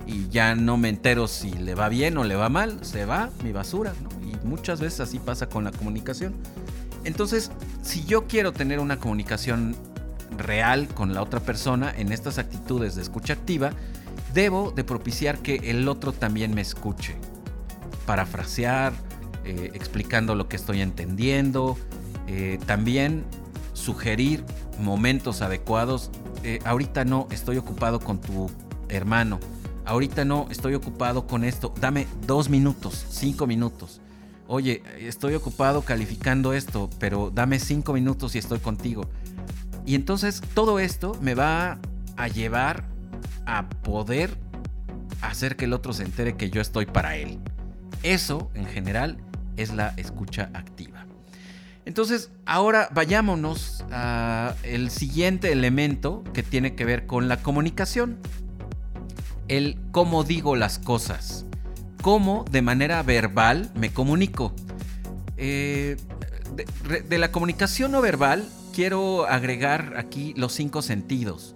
y 0.07 0.27
ya 0.29 0.55
no 0.55 0.77
me 0.77 0.89
entero 0.89 1.27
si 1.27 1.51
le 1.51 1.75
va 1.75 1.87
bien 1.87 2.17
o 2.17 2.23
le 2.23 2.35
va 2.35 2.49
mal, 2.49 2.83
se 2.83 3.05
va 3.05 3.29
mi 3.43 3.51
basura, 3.51 3.93
¿no? 4.01 4.09
Y 4.27 4.35
muchas 4.47 4.81
veces 4.81 5.01
así 5.01 5.19
pasa 5.19 5.47
con 5.47 5.63
la 5.63 5.71
comunicación. 5.71 6.33
Entonces, 7.03 7.51
si 7.83 8.03
yo 8.05 8.25
quiero 8.25 8.51
tener 8.51 8.79
una 8.79 8.97
comunicación 8.97 9.75
real 10.39 10.87
con 10.87 11.13
la 11.13 11.21
otra 11.21 11.39
persona 11.39 11.93
en 11.95 12.11
estas 12.11 12.39
actitudes 12.39 12.95
de 12.95 13.03
escucha 13.03 13.33
activa, 13.33 13.73
debo 14.33 14.71
de 14.71 14.83
propiciar 14.83 15.37
que 15.37 15.57
el 15.69 15.87
otro 15.87 16.13
también 16.13 16.55
me 16.55 16.61
escuche. 16.61 17.15
Parafrasear, 18.07 18.91
eh, 19.45 19.69
explicando 19.75 20.33
lo 20.33 20.49
que 20.49 20.55
estoy 20.55 20.81
entendiendo, 20.81 21.77
eh, 22.25 22.57
también 22.65 23.23
sugerir 23.81 24.45
momentos 24.79 25.41
adecuados. 25.41 26.11
Eh, 26.43 26.59
ahorita 26.63 27.03
no, 27.03 27.27
estoy 27.31 27.57
ocupado 27.57 28.00
con 28.00 28.21
tu 28.21 28.50
hermano. 28.88 29.39
Ahorita 29.85 30.23
no, 30.25 30.47
estoy 30.50 30.75
ocupado 30.75 31.27
con 31.27 31.43
esto. 31.43 31.73
Dame 31.81 32.07
dos 32.27 32.50
minutos, 32.50 33.05
cinco 33.09 33.47
minutos. 33.47 34.00
Oye, 34.47 34.83
estoy 35.00 35.33
ocupado 35.35 35.81
calificando 35.81 36.53
esto, 36.53 36.89
pero 37.00 37.31
dame 37.33 37.59
cinco 37.59 37.93
minutos 37.93 38.35
y 38.35 38.38
estoy 38.38 38.59
contigo. 38.59 39.03
Y 39.85 39.95
entonces 39.95 40.41
todo 40.53 40.79
esto 40.79 41.17
me 41.21 41.33
va 41.33 41.79
a 42.17 42.27
llevar 42.27 42.85
a 43.45 43.67
poder 43.69 44.38
hacer 45.21 45.55
que 45.55 45.65
el 45.65 45.73
otro 45.73 45.93
se 45.93 46.03
entere 46.03 46.35
que 46.35 46.50
yo 46.50 46.61
estoy 46.61 46.85
para 46.85 47.15
él. 47.15 47.39
Eso, 48.03 48.51
en 48.53 48.65
general, 48.65 49.17
es 49.57 49.73
la 49.73 49.93
escucha 49.97 50.50
activa. 50.53 51.00
Entonces, 51.85 52.31
ahora 52.45 52.89
vayámonos 52.93 53.83
al 53.91 54.89
siguiente 54.89 55.51
elemento 55.51 56.23
que 56.33 56.43
tiene 56.43 56.75
que 56.75 56.85
ver 56.85 57.05
con 57.05 57.27
la 57.27 57.41
comunicación. 57.41 58.19
El 59.47 59.77
cómo 59.91 60.23
digo 60.23 60.55
las 60.55 60.79
cosas. 60.79 61.45
Cómo 62.01 62.45
de 62.51 62.61
manera 62.61 63.03
verbal 63.03 63.71
me 63.75 63.91
comunico. 63.91 64.53
Eh, 65.38 65.97
de 67.07 67.17
la 67.17 67.31
comunicación 67.31 67.91
no 67.91 68.01
verbal 68.01 68.47
quiero 68.73 69.25
agregar 69.25 69.95
aquí 69.97 70.33
los 70.35 70.53
cinco 70.53 70.81
sentidos 70.81 71.55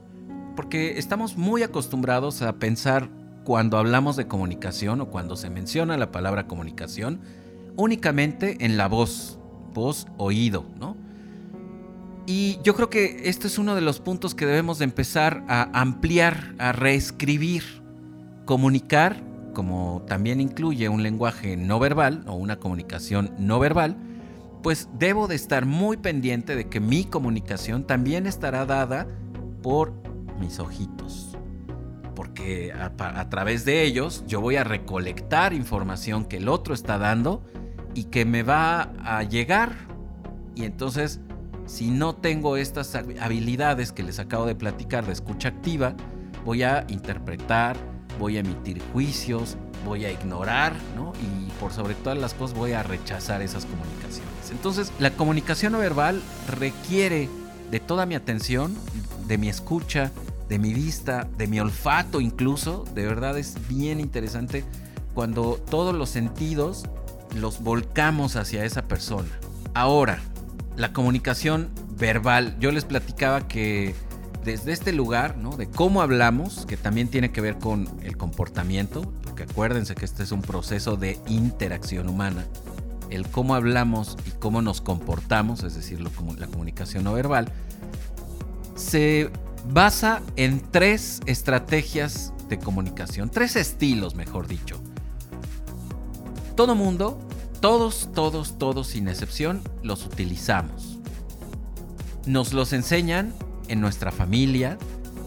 porque 0.56 0.98
estamos 0.98 1.38
muy 1.38 1.64
acostumbrados 1.64 2.42
a 2.42 2.54
pensar 2.54 3.10
cuando 3.44 3.78
hablamos 3.78 4.16
de 4.16 4.28
comunicación 4.28 5.02
o 5.02 5.10
cuando 5.10 5.36
se 5.36 5.50
menciona 5.50 5.98
la 5.98 6.12
palabra 6.12 6.48
comunicación 6.48 7.20
únicamente 7.76 8.58
en 8.66 8.78
la 8.78 8.88
voz, 8.88 9.38
voz, 9.76 10.08
oído, 10.18 10.66
¿no? 10.80 10.98
Y 12.26 12.58
yo 12.64 12.74
creo 12.74 12.90
que 12.90 13.30
este 13.30 13.46
es 13.46 13.60
uno 13.60 13.76
de 13.76 13.82
los 13.82 14.00
puntos 14.00 14.34
que 14.34 14.48
debemos 14.48 14.80
de 14.80 14.86
empezar 14.86 15.44
a 15.48 15.80
ampliar, 15.80 16.56
a 16.58 16.72
reescribir. 16.72 17.64
Comunicar, 18.46 19.24
como 19.54 20.04
también 20.08 20.42
incluye 20.42 20.90
un 20.90 21.04
lenguaje 21.04 21.56
no 21.56 21.80
verbal 21.80 22.24
o 22.28 22.34
una 22.34 22.58
comunicación 22.58 23.32
no 23.38 23.60
verbal, 23.60 23.98
pues 24.64 24.90
debo 24.98 25.28
de 25.28 25.36
estar 25.36 25.68
muy 25.68 25.98
pendiente 25.98 26.56
de 26.56 26.68
que 26.68 26.80
mi 26.80 27.04
comunicación 27.04 27.86
también 27.86 28.26
estará 28.26 28.66
dada 28.66 29.08
por 29.62 29.94
mis 30.40 30.60
ojitos. 30.60 31.38
Porque 32.16 32.74
a, 32.74 33.30
través 33.30 33.66
de 33.66 33.84
ellos 33.84 34.24
yo 34.28 34.42
voy 34.42 34.56
a 34.56 34.64
recolectar 34.64 35.54
información 35.54 36.26
que 36.26 36.38
el 36.38 36.48
otro 36.48 36.74
está 36.74 36.98
dando 36.98 37.44
y 37.96 38.04
que 38.06 38.26
me 38.26 38.44
va 38.44 38.92
a 39.04 39.24
llegar. 39.24 39.76
Y 40.54 40.66
entonces, 40.66 41.20
si 41.66 41.90
no 41.90 42.14
tengo 42.14 42.58
estas 42.58 42.94
habilidades 42.96 43.92
que 43.92 44.04
les 44.04 44.20
acabo 44.20 44.46
de 44.46 44.54
platicar 44.54 45.06
de 45.06 45.14
escucha 45.14 45.50
activa, 45.50 45.96
voy 46.44 46.62
a 46.62 46.86
interpretar, 46.90 47.76
voy 48.20 48.38
a 48.38 48.42
emitir 48.42 48.82
juicios, 48.94 49.58
voy 49.84 50.06
a 50.06 50.12
ignorar, 50.12 50.74
¿no? 50.96 51.14
Y 51.22 51.50
por 51.60 51.72
sobre 51.72 51.96
todas 51.96 52.20
las 52.20 52.34
cosas 52.34 52.58
voy 52.58 52.74
a 52.74 52.84
rechazar 52.84 53.42
esas 53.42 53.66
comunicaciones. 53.66 54.52
Entonces, 54.52 54.92
la 55.00 55.12
comunicación 55.12 55.74
no 55.74 55.80
verbal 55.80 56.22
requiere 56.48 57.30
de 57.72 57.80
toda 57.80 58.06
mi 58.06 58.16
atención, 58.16 58.76
de 59.28 59.38
mi 59.38 59.50
escucha, 59.50 60.12
de 60.50 60.60
mi 60.60 60.74
vista, 60.74 61.28
de 61.38 61.48
mi 61.48 61.60
olfato 61.60 62.22
incluso. 62.22 62.84
De 62.94 63.06
verdad 63.06 63.38
es 63.38 63.56
bien 63.68 64.00
interesante 64.00 64.64
cuando 65.14 65.60
todos 65.70 65.96
los 65.96 66.10
sentidos 66.10 66.86
los 67.36 67.62
volcamos 67.62 68.36
hacia 68.36 68.66
esa 68.66 68.88
persona. 68.88 69.30
Ahora, 69.74 70.20
la 70.76 70.94
comunicación 70.94 71.70
verbal. 71.98 72.56
Yo 72.60 72.72
les 72.72 72.86
platicaba 72.86 73.48
que 73.48 73.96
desde 74.44 74.72
este 74.72 74.94
lugar, 74.94 75.38
¿no? 75.38 75.58
De 75.58 75.68
cómo 75.68 76.02
hablamos, 76.02 76.66
que 76.68 76.78
también 76.78 77.08
tiene 77.08 77.32
que 77.32 77.42
ver 77.42 77.58
con 77.58 77.88
el 78.04 78.16
comportamiento, 78.16 79.02
porque 79.24 79.44
acuérdense 79.44 79.96
que 79.96 80.06
este 80.06 80.24
es 80.24 80.32
un 80.32 80.42
proceso 80.42 80.98
de 80.98 81.20
interacción 81.28 82.08
humana. 82.08 82.46
El 83.10 83.28
cómo 83.28 83.56
hablamos 83.56 84.18
y 84.26 84.32
cómo 84.32 84.62
nos 84.62 84.82
comportamos, 84.82 85.64
es 85.64 85.76
decir, 85.76 86.00
la 86.02 86.48
comunicación 86.48 87.04
no 87.04 87.14
verbal, 87.14 87.52
se 88.76 89.32
basa 89.72 90.22
en 90.36 90.60
tres 90.72 91.22
estrategias 91.26 92.34
de 92.50 92.60
comunicación, 92.60 93.30
tres 93.30 93.56
estilos, 93.56 94.16
mejor 94.16 94.48
dicho. 94.48 94.80
Todo 96.56 96.76
mundo, 96.76 97.20
todos, 97.62 98.10
todos, 98.14 98.58
todos, 98.58 98.88
sin 98.88 99.08
excepción, 99.08 99.62
los 99.84 100.06
utilizamos. 100.06 101.00
Nos 102.26 102.54
los 102.54 102.74
enseñan 102.74 103.34
en 103.68 103.82
nuestra 103.82 104.12
familia, 104.12 104.78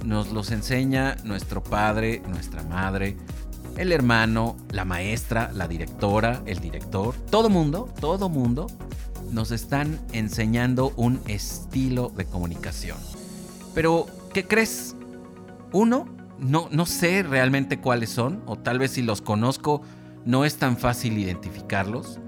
nos 0.04 0.32
los 0.32 0.50
enseña 0.50 1.16
nuestro 1.24 1.62
padre, 1.62 2.22
nuestra 2.28 2.62
madre, 2.62 3.16
el 3.76 3.92
hermano, 3.92 4.56
la 4.70 4.84
maestra, 4.84 5.50
la 5.54 5.68
directora, 5.68 6.42
el 6.46 6.58
director, 6.58 7.14
todo 7.30 7.48
mundo, 7.48 7.88
todo 8.00 8.28
mundo 8.28 8.66
nos 9.30 9.50
están 9.50 10.00
enseñando 10.12 10.92
un 10.96 11.20
estilo 11.26 12.10
de 12.16 12.24
comunicación. 12.24 12.98
Pero, 13.74 14.06
¿qué 14.32 14.46
crees? 14.46 14.96
Uno, 15.72 16.06
no, 16.38 16.68
no 16.70 16.86
sé 16.86 17.22
realmente 17.22 17.78
cuáles 17.78 18.10
son, 18.10 18.42
o 18.46 18.56
tal 18.56 18.78
vez 18.78 18.92
si 18.92 19.02
los 19.02 19.20
conozco, 19.20 19.82
no 20.24 20.44
es 20.44 20.56
tan 20.56 20.76
fácil 20.76 21.18
identificarlos. 21.18 22.20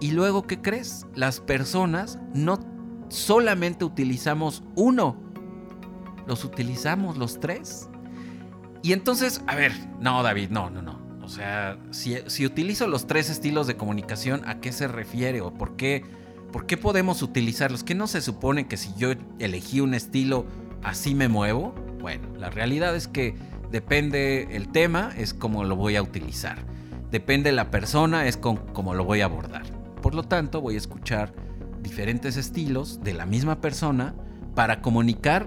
Y 0.00 0.12
luego, 0.12 0.46
¿qué 0.46 0.60
crees? 0.60 1.06
Las 1.14 1.40
personas 1.40 2.18
no 2.34 2.58
solamente 3.08 3.84
utilizamos 3.84 4.62
uno, 4.74 5.16
los 6.26 6.44
utilizamos 6.44 7.18
los 7.18 7.40
tres. 7.40 7.88
Y 8.82 8.92
entonces, 8.92 9.42
a 9.46 9.56
ver, 9.56 9.72
no, 10.00 10.22
David, 10.22 10.50
no, 10.50 10.70
no, 10.70 10.80
no. 10.80 11.00
O 11.22 11.28
sea, 11.28 11.78
si, 11.90 12.16
si 12.26 12.46
utilizo 12.46 12.86
los 12.86 13.06
tres 13.06 13.30
estilos 13.30 13.66
de 13.66 13.76
comunicación, 13.76 14.42
¿a 14.48 14.60
qué 14.60 14.72
se 14.72 14.88
refiere? 14.88 15.42
¿O 15.42 15.52
por 15.52 15.76
qué, 15.76 16.04
por 16.50 16.66
qué 16.66 16.76
podemos 16.76 17.22
utilizarlos? 17.22 17.84
¿Qué 17.84 17.94
no 17.94 18.06
se 18.06 18.20
supone 18.20 18.66
que 18.66 18.76
si 18.76 18.94
yo 18.96 19.12
elegí 19.38 19.80
un 19.80 19.94
estilo, 19.94 20.46
así 20.82 21.14
me 21.14 21.28
muevo? 21.28 21.74
Bueno, 22.00 22.28
la 22.38 22.50
realidad 22.50 22.96
es 22.96 23.06
que 23.06 23.36
depende 23.70 24.56
el 24.56 24.68
tema, 24.72 25.12
es 25.16 25.34
como 25.34 25.64
lo 25.64 25.76
voy 25.76 25.96
a 25.96 26.02
utilizar. 26.02 26.64
Depende 27.10 27.52
la 27.52 27.70
persona, 27.70 28.26
es 28.26 28.36
como 28.36 28.94
lo 28.94 29.04
voy 29.04 29.20
a 29.20 29.24
abordar. 29.24 29.64
Por 30.00 30.14
lo 30.14 30.22
tanto, 30.22 30.60
voy 30.60 30.76
a 30.76 30.78
escuchar 30.78 31.32
diferentes 31.82 32.36
estilos 32.36 33.02
de 33.02 33.14
la 33.14 33.26
misma 33.26 33.60
persona 33.60 34.14
para 34.54 34.80
comunicar 34.80 35.46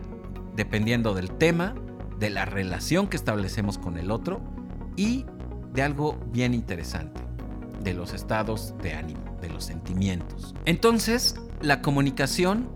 dependiendo 0.56 1.14
del 1.14 1.32
tema, 1.32 1.74
de 2.20 2.30
la 2.30 2.46
relación 2.46 3.08
que 3.08 3.18
establecemos 3.18 3.78
con 3.78 3.98
el 3.98 4.12
otro 4.12 4.42
y 4.96 5.26
de 5.74 5.82
algo 5.82 6.20
bien 6.32 6.54
interesante, 6.54 7.22
de 7.82 7.94
los 7.94 8.14
estados 8.14 8.76
de 8.82 8.94
ánimo, 8.94 9.38
de 9.42 9.50
los 9.50 9.64
sentimientos. 9.66 10.54
Entonces, 10.66 11.36
la 11.62 11.82
comunicación 11.82 12.70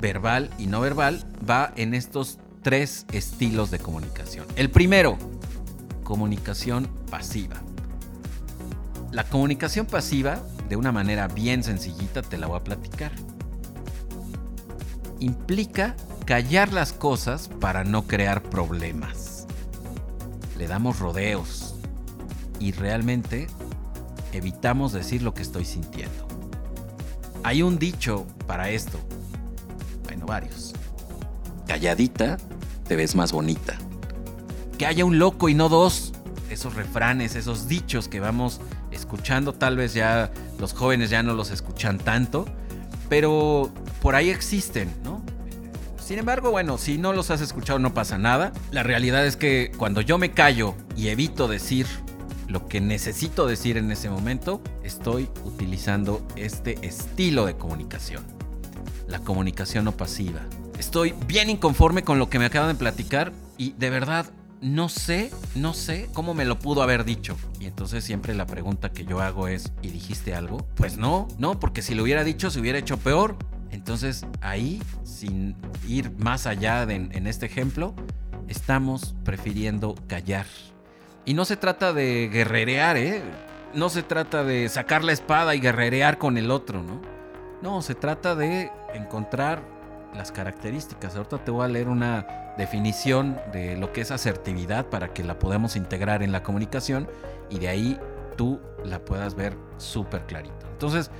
verbal 0.00 0.50
y 0.58 0.66
no 0.66 0.80
verbal 0.80 1.24
va 1.48 1.72
en 1.76 1.94
estos 1.94 2.38
tres 2.62 3.06
estilos 3.12 3.70
de 3.70 3.78
comunicación. 3.78 4.46
El 4.56 4.70
primero, 4.70 5.18
comunicación 6.04 6.88
pasiva. 7.10 7.62
La 9.12 9.24
comunicación 9.24 9.86
pasiva, 9.86 10.40
de 10.68 10.76
una 10.76 10.92
manera 10.92 11.28
bien 11.28 11.62
sencillita, 11.62 12.22
te 12.22 12.38
la 12.38 12.46
voy 12.46 12.58
a 12.58 12.64
platicar. 12.64 13.12
Implica 15.20 15.96
callar 16.24 16.72
las 16.72 16.92
cosas 16.92 17.48
para 17.60 17.84
no 17.84 18.06
crear 18.06 18.42
problemas. 18.42 19.46
Le 20.58 20.66
damos 20.66 20.98
rodeos 20.98 21.74
y 22.58 22.72
realmente 22.72 23.46
evitamos 24.32 24.92
decir 24.92 25.22
lo 25.22 25.34
que 25.34 25.42
estoy 25.42 25.64
sintiendo. 25.64 26.26
Hay 27.42 27.62
un 27.62 27.78
dicho 27.78 28.26
para 28.46 28.70
esto. 28.70 28.98
Bueno, 30.04 30.26
varios. 30.26 30.74
Calladita, 31.66 32.38
te 32.88 32.96
ves 32.96 33.14
más 33.14 33.32
bonita. 33.32 33.78
Que 34.78 34.86
haya 34.86 35.04
un 35.04 35.18
loco 35.18 35.48
y 35.48 35.54
no 35.54 35.68
dos. 35.68 36.12
Esos 36.50 36.74
refranes, 36.74 37.36
esos 37.36 37.68
dichos 37.68 38.08
que 38.08 38.20
vamos 38.20 38.60
escuchando, 39.06 39.52
tal 39.52 39.76
vez 39.76 39.94
ya 39.94 40.32
los 40.58 40.72
jóvenes 40.72 41.10
ya 41.10 41.22
no 41.22 41.32
los 41.32 41.50
escuchan 41.50 41.98
tanto, 41.98 42.44
pero 43.08 43.70
por 44.02 44.16
ahí 44.16 44.30
existen, 44.30 44.92
¿no? 45.04 45.22
Sin 45.98 46.18
embargo, 46.18 46.50
bueno, 46.50 46.76
si 46.76 46.98
no 46.98 47.12
los 47.12 47.30
has 47.30 47.40
escuchado 47.40 47.78
no 47.78 47.94
pasa 47.94 48.18
nada. 48.18 48.52
La 48.70 48.82
realidad 48.82 49.26
es 49.26 49.36
que 49.36 49.72
cuando 49.76 50.00
yo 50.00 50.18
me 50.18 50.32
callo 50.32 50.74
y 50.96 51.08
evito 51.08 51.48
decir 51.48 51.86
lo 52.46 52.68
que 52.68 52.80
necesito 52.80 53.46
decir 53.46 53.76
en 53.76 53.90
ese 53.90 54.08
momento, 54.08 54.60
estoy 54.84 55.28
utilizando 55.44 56.24
este 56.36 56.78
estilo 56.86 57.46
de 57.46 57.56
comunicación. 57.56 58.22
La 59.08 59.18
comunicación 59.20 59.84
no 59.84 59.92
pasiva. 59.92 60.40
Estoy 60.78 61.12
bien 61.26 61.50
inconforme 61.50 62.04
con 62.04 62.18
lo 62.20 62.28
que 62.28 62.38
me 62.38 62.44
acaban 62.44 62.68
de 62.68 62.78
platicar 62.78 63.32
y 63.58 63.72
de 63.72 63.90
verdad 63.90 64.26
no 64.60 64.88
sé, 64.88 65.30
no 65.54 65.74
sé 65.74 66.08
cómo 66.12 66.34
me 66.34 66.44
lo 66.44 66.58
pudo 66.58 66.82
haber 66.82 67.04
dicho. 67.04 67.36
Y 67.60 67.66
entonces 67.66 68.04
siempre 68.04 68.34
la 68.34 68.46
pregunta 68.46 68.90
que 68.90 69.04
yo 69.04 69.20
hago 69.20 69.48
es, 69.48 69.72
¿y 69.82 69.88
dijiste 69.88 70.34
algo? 70.34 70.66
Pues 70.76 70.96
no, 70.96 71.28
no, 71.38 71.60
porque 71.60 71.82
si 71.82 71.94
lo 71.94 72.02
hubiera 72.02 72.24
dicho 72.24 72.50
se 72.50 72.60
hubiera 72.60 72.78
hecho 72.78 72.98
peor. 72.98 73.36
Entonces 73.70 74.26
ahí, 74.40 74.82
sin 75.04 75.56
ir 75.86 76.10
más 76.18 76.46
allá 76.46 76.82
en 76.84 77.26
este 77.26 77.46
ejemplo, 77.46 77.94
estamos 78.48 79.14
prefiriendo 79.24 79.94
callar. 80.06 80.46
Y 81.24 81.34
no 81.34 81.44
se 81.44 81.56
trata 81.56 81.92
de 81.92 82.28
guerrerear, 82.32 82.96
¿eh? 82.96 83.22
No 83.74 83.88
se 83.88 84.02
trata 84.02 84.44
de 84.44 84.68
sacar 84.68 85.02
la 85.04 85.12
espada 85.12 85.54
y 85.54 85.60
guerrerear 85.60 86.18
con 86.18 86.38
el 86.38 86.50
otro, 86.50 86.82
¿no? 86.82 87.02
No, 87.62 87.82
se 87.82 87.94
trata 87.94 88.36
de 88.36 88.70
encontrar 88.94 89.62
las 90.14 90.30
características. 90.30 91.16
Ahorita 91.16 91.44
te 91.44 91.50
voy 91.50 91.64
a 91.64 91.68
leer 91.68 91.88
una 91.88 92.45
definición 92.56 93.38
de 93.52 93.76
lo 93.76 93.92
que 93.92 94.00
es 94.00 94.10
asertividad 94.10 94.86
para 94.86 95.12
que 95.12 95.24
la 95.24 95.38
podamos 95.38 95.76
integrar 95.76 96.22
en 96.22 96.32
la 96.32 96.42
comunicación 96.42 97.08
y 97.50 97.58
de 97.58 97.68
ahí 97.68 98.00
tú 98.36 98.60
la 98.84 99.04
puedas 99.04 99.34
ver 99.34 99.56
súper 99.78 100.26
clarito. 100.26 100.66
Entonces, 100.72 101.10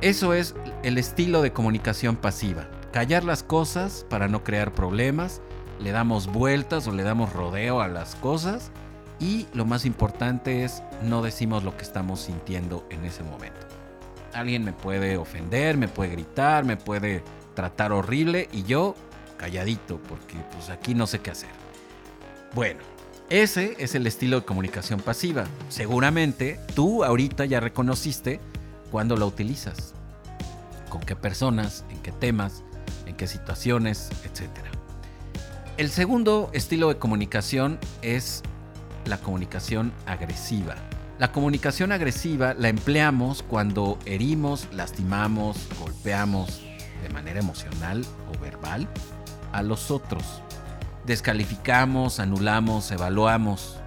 eso 0.00 0.34
es 0.34 0.54
el 0.82 0.98
estilo 0.98 1.42
de 1.42 1.52
comunicación 1.52 2.16
pasiva. 2.16 2.68
Callar 2.92 3.24
las 3.24 3.42
cosas 3.42 4.04
para 4.10 4.28
no 4.28 4.44
crear 4.44 4.72
problemas, 4.72 5.40
le 5.78 5.92
damos 5.92 6.26
vueltas 6.26 6.86
o 6.86 6.92
le 6.92 7.02
damos 7.02 7.32
rodeo 7.32 7.80
a 7.80 7.88
las 7.88 8.16
cosas 8.16 8.70
y 9.18 9.46
lo 9.54 9.64
más 9.64 9.84
importante 9.86 10.64
es 10.64 10.82
no 11.02 11.22
decimos 11.22 11.62
lo 11.62 11.76
que 11.76 11.84
estamos 11.84 12.20
sintiendo 12.20 12.84
en 12.90 13.04
ese 13.04 13.22
momento. 13.22 13.60
Alguien 14.34 14.64
me 14.64 14.72
puede 14.72 15.16
ofender, 15.16 15.76
me 15.76 15.88
puede 15.88 16.10
gritar, 16.10 16.64
me 16.64 16.76
puede 16.76 17.22
tratar 17.54 17.92
horrible 17.92 18.48
y 18.52 18.64
yo 18.64 18.94
calladito 19.42 19.98
porque 20.08 20.36
pues 20.52 20.70
aquí 20.70 20.94
no 20.94 21.08
sé 21.08 21.18
qué 21.18 21.32
hacer. 21.32 21.50
Bueno, 22.54 22.78
ese 23.28 23.74
es 23.80 23.96
el 23.96 24.06
estilo 24.06 24.38
de 24.38 24.46
comunicación 24.46 25.00
pasiva. 25.00 25.46
Seguramente 25.68 26.60
tú 26.76 27.02
ahorita 27.02 27.44
ya 27.44 27.58
reconociste 27.58 28.38
cuándo 28.92 29.16
la 29.16 29.24
utilizas, 29.26 29.94
con 30.88 31.00
qué 31.00 31.16
personas, 31.16 31.84
en 31.90 31.98
qué 32.02 32.12
temas, 32.12 32.62
en 33.06 33.16
qué 33.16 33.26
situaciones, 33.26 34.10
etc. 34.22 34.48
El 35.76 35.90
segundo 35.90 36.48
estilo 36.52 36.86
de 36.88 36.98
comunicación 36.98 37.80
es 38.00 38.44
la 39.06 39.18
comunicación 39.18 39.92
agresiva. 40.06 40.76
La 41.18 41.32
comunicación 41.32 41.90
agresiva 41.90 42.54
la 42.54 42.68
empleamos 42.68 43.42
cuando 43.42 43.98
herimos, 44.06 44.68
lastimamos, 44.72 45.56
golpeamos 45.80 46.62
de 47.02 47.08
manera 47.08 47.40
emocional 47.40 48.04
o 48.32 48.38
verbal 48.40 48.86
a 49.52 49.62
los 49.62 49.90
otros. 49.90 50.22
Descalificamos, 51.06 52.20
anulamos, 52.20 52.90
evaluamos. 52.90 53.78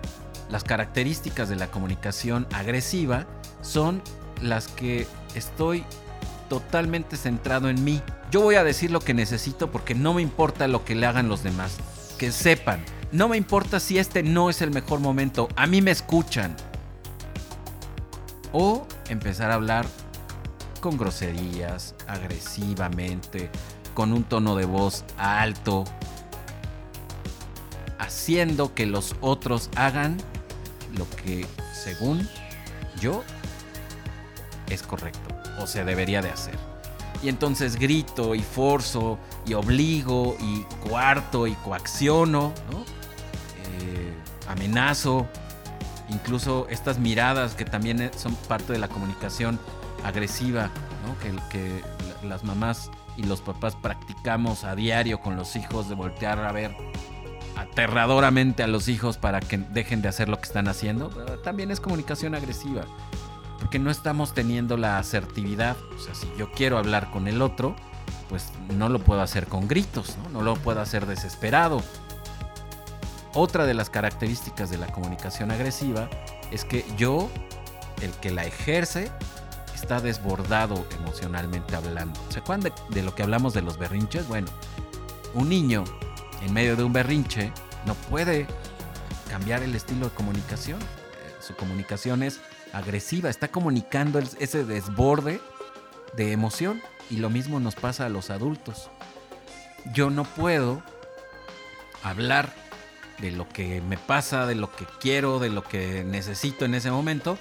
Las 0.50 0.64
características 0.64 1.50
de 1.50 1.56
la 1.56 1.68
comunicación 1.68 2.48
agresiva 2.54 3.26
son 3.62 4.02
las 4.42 4.68
que 4.68 5.08
estoy 5.34 5.84
totalmente 6.50 7.18
centrado 7.18 7.70
en 7.70 7.84
mí. 7.84 8.02
Yo 8.32 8.42
voy 8.42 8.56
a 8.56 8.64
decir 8.64 8.92
lo 8.92 9.00
que 9.00 9.14
necesito 9.14 9.72
porque 9.72 9.96
no 9.96 10.14
me 10.14 10.22
importa 10.22 10.68
lo 10.68 10.86
que 10.86 10.96
le 10.96 11.06
hagan 11.06 11.30
los 11.30 11.44
demás. 11.44 11.78
Que 12.18 12.32
sepan, 12.32 12.84
no 13.12 13.28
me 13.28 13.38
importa 13.38 13.80
si 13.80 13.98
este 13.98 14.24
no 14.24 14.50
es 14.50 14.62
el 14.62 14.72
mejor 14.72 15.00
momento. 15.00 15.48
A 15.56 15.68
mí 15.68 15.82
me 15.82 15.92
escuchan. 15.92 16.56
O 18.52 18.88
empezar 19.10 19.52
a 19.52 19.56
hablar 19.56 19.86
con 20.80 20.98
groserías, 20.98 21.96
agresivamente, 22.08 23.50
con 23.96 24.14
un 24.14 24.24
tono 24.24 24.56
de 24.56 24.66
voz 24.66 25.04
alto, 25.18 25.86
haciendo 27.98 28.76
que 28.76 28.86
los 28.86 29.16
otros 29.22 29.72
hagan 29.76 30.18
lo 30.96 31.10
que, 31.10 31.48
según 31.74 32.30
yo, 33.00 33.24
es 34.70 34.84
correcto 34.84 35.36
o 35.60 35.66
se 35.66 35.84
debería 35.84 36.22
de 36.22 36.30
hacer. 36.30 36.56
Y 37.24 37.30
entonces 37.30 37.78
grito 37.78 38.36
y 38.36 38.42
forzo 38.42 39.18
y 39.48 39.54
obligo 39.54 40.36
y 40.40 40.64
cuarto 40.88 41.48
y 41.48 41.54
coacciono, 41.54 42.54
eh, 43.64 44.14
amenazo, 44.48 45.26
incluso 46.10 46.68
estas 46.70 47.00
miradas 47.00 47.56
que 47.56 47.64
también 47.64 48.12
son 48.18 48.36
parte 48.36 48.74
de 48.74 48.80
la 48.80 48.90
comunicación 48.90 49.58
agresiva, 50.04 50.70
que, 51.22 51.32
que 51.50 51.82
las 52.28 52.44
mamás 52.44 52.92
y 53.18 53.24
los 53.24 53.42
papás 53.42 53.76
practicamos 53.76 54.64
a 54.64 54.76
diario 54.76 55.20
con 55.20 55.36
los 55.36 55.56
hijos 55.56 55.90
de 55.90 55.96
voltear 55.96 56.40
a 56.40 56.52
ver 56.52 56.76
aterradoramente 57.56 58.64
a 58.64 58.68
los 58.68 58.88
hijos 58.88 59.18
para 59.18 59.40
que 59.40 59.58
dejen 59.58 60.02
de 60.02 60.10
hacer 60.10 60.30
lo 60.30 60.38
que 60.38 60.44
están 60.44 60.68
haciendo, 60.68 61.10
también 61.44 61.72
es 61.72 61.80
comunicación 61.80 62.36
agresiva. 62.36 62.84
Porque 63.60 63.80
no 63.80 63.90
estamos 63.90 64.34
teniendo 64.34 64.78
la 64.78 65.00
asertividad. 65.00 65.78
O 65.96 66.00
sea, 66.00 66.14
si 66.14 66.28
yo 66.38 66.52
quiero 66.52 66.78
hablar 66.78 67.10
con 67.10 67.28
el 67.28 67.42
otro, 67.42 67.76
pues 68.30 68.52
no 68.76 68.90
lo 68.90 69.00
puedo 69.00 69.22
hacer 69.22 69.48
con 69.48 69.68
gritos, 69.68 70.18
¿no? 70.24 70.30
no 70.30 70.42
lo 70.42 70.56
puedo 70.56 70.82
hacer 70.82 71.06
desesperado. 71.06 71.82
Otra 73.34 73.66
de 73.66 73.74
las 73.74 73.90
características 73.90 74.70
de 74.70 74.78
la 74.78 74.88
comunicación 74.88 75.52
agresiva 75.52 76.10
es 76.52 76.64
que 76.64 76.86
yo, 76.98 77.30
el 78.02 78.12
que 78.12 78.32
la 78.32 78.46
ejerce, 78.46 79.12
está 79.76 80.00
desbordado 80.00 80.86
emocionalmente 81.00 81.76
hablando. 81.76 82.20
¿Se 82.30 82.40
acuerdan 82.40 82.72
de, 82.72 82.96
de 82.96 83.04
lo 83.04 83.14
que 83.14 83.24
hablamos 83.24 83.54
de 83.54 83.62
los 83.62 83.78
berrinches? 83.78 84.28
Bueno, 84.28 84.48
un 85.34 85.50
niño 85.50 85.84
en 86.42 86.54
medio 86.54 86.76
de 86.76 86.84
un 86.84 86.94
berrinche 86.94 87.52
no 87.86 87.94
puede 87.94 88.48
cambiar 89.30 89.64
el 89.64 89.76
estilo 89.76 90.10
de 90.10 90.16
comunicación. 90.16 90.80
Eh, 90.82 91.36
su 91.42 91.56
comunicación 91.56 92.24
es 92.24 92.40
agresiva, 92.74 93.30
está 93.30 93.50
comunicando 93.50 94.20
ese 94.20 94.66
desborde 94.66 95.40
de 96.16 96.32
emoción 96.32 96.82
y 97.10 97.18
lo 97.18 97.30
mismo 97.30 97.60
nos 97.60 97.76
pasa 97.76 98.06
a 98.06 98.10
los 98.10 98.30
adultos. 98.30 98.90
Yo 99.94 100.10
no 100.10 100.24
puedo 100.24 100.82
hablar 102.04 102.54
de 103.20 103.32
lo 103.32 103.48
que 103.48 103.82
me 103.82 103.98
pasa, 103.98 104.46
de 104.46 104.56
lo 104.56 104.72
que 104.72 104.86
quiero, 105.00 105.40
de 105.40 105.50
lo 105.50 105.64
que 105.64 106.04
necesito 106.04 106.66
en 106.66 106.76
ese 106.76 106.92
momento, 106.92 107.38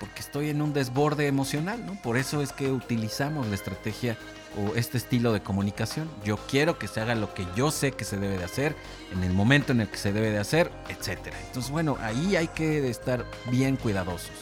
porque 0.00 0.20
estoy 0.20 0.48
en 0.48 0.62
un 0.62 0.72
desborde 0.72 1.26
emocional, 1.26 1.84
¿no? 1.84 1.92
Por 1.94 2.16
eso 2.16 2.40
es 2.40 2.52
que 2.52 2.72
utilizamos 2.72 3.46
la 3.46 3.54
estrategia 3.54 4.16
o 4.56 4.74
este 4.74 4.96
estilo 4.96 5.32
de 5.32 5.42
comunicación. 5.42 6.10
Yo 6.24 6.38
quiero 6.38 6.78
que 6.78 6.88
se 6.88 7.00
haga 7.00 7.14
lo 7.14 7.34
que 7.34 7.46
yo 7.54 7.70
sé 7.70 7.92
que 7.92 8.04
se 8.04 8.16
debe 8.16 8.38
de 8.38 8.44
hacer, 8.44 8.74
en 9.12 9.22
el 9.22 9.34
momento 9.34 9.72
en 9.72 9.82
el 9.82 9.88
que 9.88 9.98
se 9.98 10.12
debe 10.12 10.30
de 10.30 10.38
hacer, 10.38 10.72
etc. 10.88 11.34
Entonces, 11.46 11.70
bueno, 11.70 11.98
ahí 12.00 12.34
hay 12.34 12.48
que 12.48 12.88
estar 12.88 13.26
bien 13.50 13.76
cuidadosos. 13.76 14.32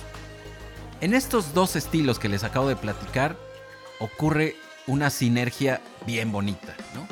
En 1.01 1.13
estos 1.13 1.53
dos 1.53 1.75
estilos 1.75 2.21
que 2.21 2.29
les 2.29 2.45
acabo 2.45 2.69
de 2.69 2.77
platicar, 2.77 3.37
ocurre 3.99 4.55
una 4.87 5.11
sinergia 5.11 5.81
bien 6.07 6.31
bonita, 6.31 6.75
¿no? 6.95 7.07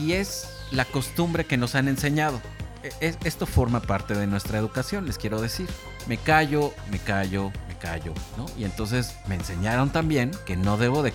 Y 0.00 0.12
es 0.12 0.48
la 0.70 0.86
costumbre 0.86 1.44
que 1.44 1.58
nos 1.58 1.74
han 1.74 1.86
enseñado. 1.86 2.40
E, 2.82 3.14
esto 3.24 3.46
forma 3.46 3.80
parte 3.80 4.14
de 4.14 4.26
nuestra 4.26 4.58
educación, 4.58 5.06
les 5.06 5.18
quiero 5.18 5.40
decir. 5.40 5.68
Me 6.06 6.16
callo, 6.16 6.72
me 6.90 6.98
callo, 6.98 7.52
me 7.68 7.76
callo, 7.78 8.12
¿no? 8.36 8.46
Y 8.56 8.64
entonces 8.64 9.14
me 9.28 9.36
enseñaron 9.36 9.90
también 9.90 10.32
que 10.46 10.56
no 10.56 10.76
debo 10.76 11.02
de, 11.02 11.12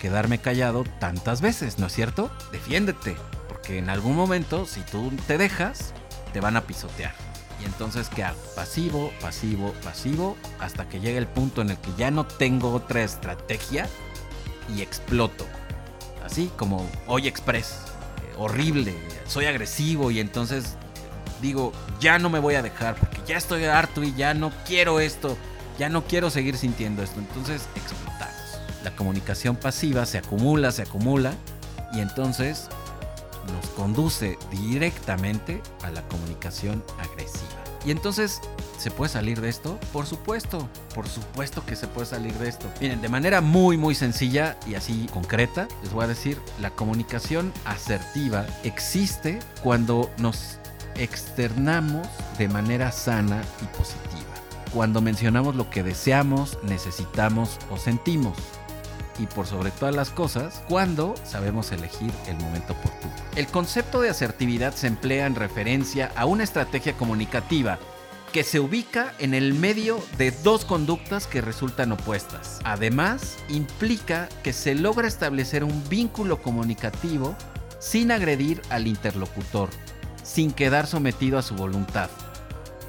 quedarme 0.00 0.38
callado 0.38 0.84
tantas 1.00 1.40
veces, 1.40 1.78
¿no 1.78 1.86
es 1.86 1.92
cierto? 1.92 2.30
Defiéndete, 2.52 3.16
porque 3.48 3.78
en 3.78 3.90
algún 3.90 4.14
momento, 4.14 4.64
si 4.66 4.80
tú 4.82 5.10
te 5.26 5.38
dejas, 5.38 5.92
te 6.32 6.40
van 6.40 6.56
a 6.56 6.62
pisotear. 6.62 7.14
Y 7.60 7.64
entonces, 7.64 8.08
¿qué 8.08 8.22
hago? 8.22 8.38
Pasivo, 8.54 9.12
pasivo, 9.20 9.72
pasivo, 9.82 10.36
hasta 10.60 10.88
que 10.88 11.00
llegue 11.00 11.18
el 11.18 11.26
punto 11.26 11.62
en 11.62 11.70
el 11.70 11.78
que 11.78 11.90
ya 11.98 12.12
no 12.12 12.24
tengo 12.24 12.72
otra 12.72 13.02
estrategia 13.02 13.88
y 14.72 14.82
exploto. 14.82 15.44
Así 16.24 16.50
como 16.56 16.88
hoy 17.06 17.26
Express. 17.26 17.80
Eh, 18.22 18.34
horrible, 18.36 18.94
soy 19.26 19.46
agresivo 19.46 20.10
y 20.12 20.20
entonces 20.20 20.76
digo, 21.40 21.72
ya 22.00 22.18
no 22.18 22.30
me 22.30 22.38
voy 22.38 22.54
a 22.54 22.62
dejar 22.62 22.96
porque 22.96 23.20
ya 23.26 23.36
estoy 23.36 23.64
harto 23.64 24.02
y 24.02 24.14
ya 24.14 24.34
no 24.34 24.52
quiero 24.66 25.00
esto, 25.00 25.36
ya 25.78 25.88
no 25.88 26.04
quiero 26.04 26.30
seguir 26.30 26.56
sintiendo 26.56 27.02
esto. 27.02 27.18
Entonces 27.20 27.62
explotamos. 27.74 28.34
La 28.84 28.94
comunicación 28.94 29.56
pasiva 29.56 30.06
se 30.06 30.18
acumula, 30.18 30.72
se 30.72 30.82
acumula 30.82 31.34
y 31.92 32.00
entonces 32.00 32.68
nos 33.52 33.66
conduce 33.70 34.38
directamente 34.50 35.62
a 35.82 35.90
la 35.90 36.02
comunicación 36.02 36.84
agresiva. 36.98 37.58
Y 37.84 37.90
entonces, 37.90 38.40
¿se 38.76 38.90
puede 38.90 39.10
salir 39.10 39.40
de 39.40 39.48
esto? 39.48 39.78
Por 39.92 40.06
supuesto, 40.06 40.68
por 40.94 41.08
supuesto 41.08 41.64
que 41.64 41.76
se 41.76 41.86
puede 41.86 42.06
salir 42.06 42.34
de 42.34 42.48
esto. 42.48 42.66
Miren, 42.80 43.00
de 43.00 43.08
manera 43.08 43.40
muy, 43.40 43.76
muy 43.76 43.94
sencilla 43.94 44.56
y 44.66 44.74
así 44.74 45.06
concreta, 45.12 45.68
les 45.82 45.92
voy 45.92 46.04
a 46.04 46.08
decir, 46.08 46.40
la 46.60 46.70
comunicación 46.70 47.52
asertiva 47.64 48.46
existe 48.64 49.38
cuando 49.62 50.10
nos 50.18 50.58
externamos 50.98 52.06
de 52.38 52.48
manera 52.48 52.92
sana 52.92 53.42
y 53.62 53.76
positiva. 53.76 54.24
Cuando 54.72 55.00
mencionamos 55.00 55.56
lo 55.56 55.70
que 55.70 55.82
deseamos, 55.82 56.58
necesitamos 56.62 57.58
o 57.70 57.78
sentimos 57.78 58.36
y 59.18 59.26
por 59.26 59.46
sobre 59.46 59.70
todas 59.70 59.94
las 59.94 60.10
cosas, 60.10 60.62
cuando 60.68 61.14
sabemos 61.24 61.72
elegir 61.72 62.12
el 62.26 62.36
momento 62.36 62.74
oportuno. 62.74 63.12
El 63.34 63.46
concepto 63.46 64.00
de 64.00 64.10
asertividad 64.10 64.74
se 64.74 64.86
emplea 64.86 65.26
en 65.26 65.34
referencia 65.34 66.12
a 66.16 66.24
una 66.24 66.44
estrategia 66.44 66.92
comunicativa 66.92 67.78
que 68.32 68.44
se 68.44 68.60
ubica 68.60 69.14
en 69.18 69.34
el 69.34 69.54
medio 69.54 70.00
de 70.18 70.30
dos 70.30 70.64
conductas 70.64 71.26
que 71.26 71.40
resultan 71.40 71.92
opuestas. 71.92 72.60
Además, 72.64 73.36
implica 73.48 74.28
que 74.42 74.52
se 74.52 74.74
logra 74.74 75.08
establecer 75.08 75.64
un 75.64 75.82
vínculo 75.88 76.42
comunicativo 76.42 77.34
sin 77.78 78.10
agredir 78.10 78.60
al 78.70 78.86
interlocutor, 78.86 79.70
sin 80.28 80.52
quedar 80.52 80.86
sometido 80.86 81.38
a 81.38 81.42
su 81.42 81.54
voluntad. 81.54 82.10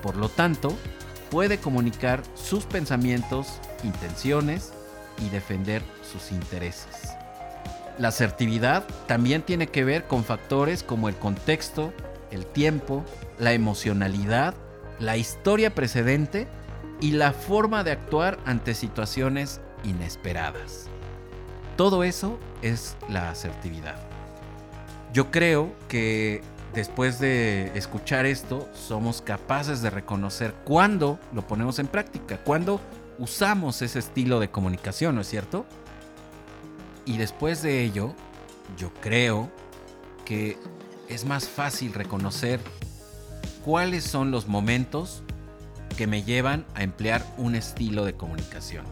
Por 0.04 0.18
lo 0.18 0.28
tanto, 0.28 0.76
puede 1.32 1.58
comunicar 1.58 2.22
sus 2.36 2.66
pensamientos, 2.66 3.48
intenciones 3.84 4.74
y 5.26 5.30
defender 5.30 5.82
sus 6.02 6.34
intereses. 6.34 7.14
La 7.98 8.10
asertividad 8.10 8.84
también 9.08 9.42
tiene 9.42 9.68
que 9.68 9.86
ver 9.86 10.06
con 10.06 10.26
factores 10.26 10.84
como 10.84 11.08
el 11.08 11.16
contexto, 11.16 11.94
el 12.30 12.46
tiempo, 12.46 13.06
la 13.38 13.54
emocionalidad, 13.54 14.54
la 15.00 15.16
historia 15.16 15.74
precedente 15.74 16.46
y 17.00 17.12
la 17.12 17.32
forma 17.32 17.86
de 17.86 17.92
actuar 17.92 18.38
ante 18.46 18.74
situaciones 18.74 19.62
inesperadas. 19.86 20.88
Todo 21.78 22.04
eso 22.04 22.38
es 22.62 22.98
la 23.08 23.30
asertividad. 23.30 23.96
Yo 25.14 25.32
creo 25.32 25.74
que 25.88 26.42
después 26.74 27.20
de 27.20 27.72
escuchar 27.76 28.26
esto 28.26 28.70
somos 28.74 29.22
capaces 29.22 29.82
de 29.82 29.90
reconocer 29.90 30.54
cuándo 30.64 31.20
lo 31.34 31.46
ponemos 31.48 31.80
en 31.80 31.88
práctica, 31.88 32.38
cuándo 32.44 32.80
usamos 33.18 33.82
ese 33.82 34.00
estilo 34.00 34.40
de 34.40 34.50
comunicación, 34.50 35.16
¿no 35.16 35.22
es 35.22 35.28
cierto? 35.28 35.66
Y 37.06 37.18
después 37.18 37.62
de 37.62 37.84
ello, 37.84 38.14
yo 38.78 38.94
creo 39.02 39.50
que 40.26 40.58
es 41.08 41.26
más 41.26 41.48
fácil 41.48 41.94
reconocer 41.94 42.60
cuáles 43.66 44.04
son 44.04 44.32
los 44.32 44.48
momentos 44.48 45.24
que 45.98 46.08
me 46.08 46.24
llevan 46.24 46.66
a 46.76 46.84
emplear 46.84 47.26
un 47.38 47.56
estilo 47.56 48.06
de 48.06 48.14
comunicación. 48.14 48.86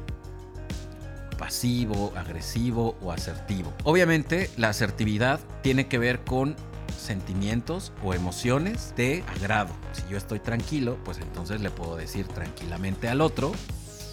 Pasivo, 1.38 2.12
agresivo 2.18 2.98
o 3.02 3.12
asertivo. 3.12 3.72
Obviamente 3.84 4.50
la 4.58 4.70
asertividad 4.70 5.40
tiene 5.62 5.88
que 5.88 6.00
ver 6.00 6.24
con 6.24 6.56
sentimientos 6.96 7.92
o 8.04 8.14
emociones 8.14 8.94
de 8.96 9.24
agrado. 9.28 9.74
Si 9.94 10.04
yo 10.10 10.18
estoy 10.18 10.40
tranquilo, 10.40 10.98
pues 11.04 11.18
entonces 11.20 11.62
le 11.62 11.72
puedo 11.72 11.96
decir 11.96 12.28
tranquilamente 12.28 13.10
al 13.10 13.22
otro, 13.22 13.52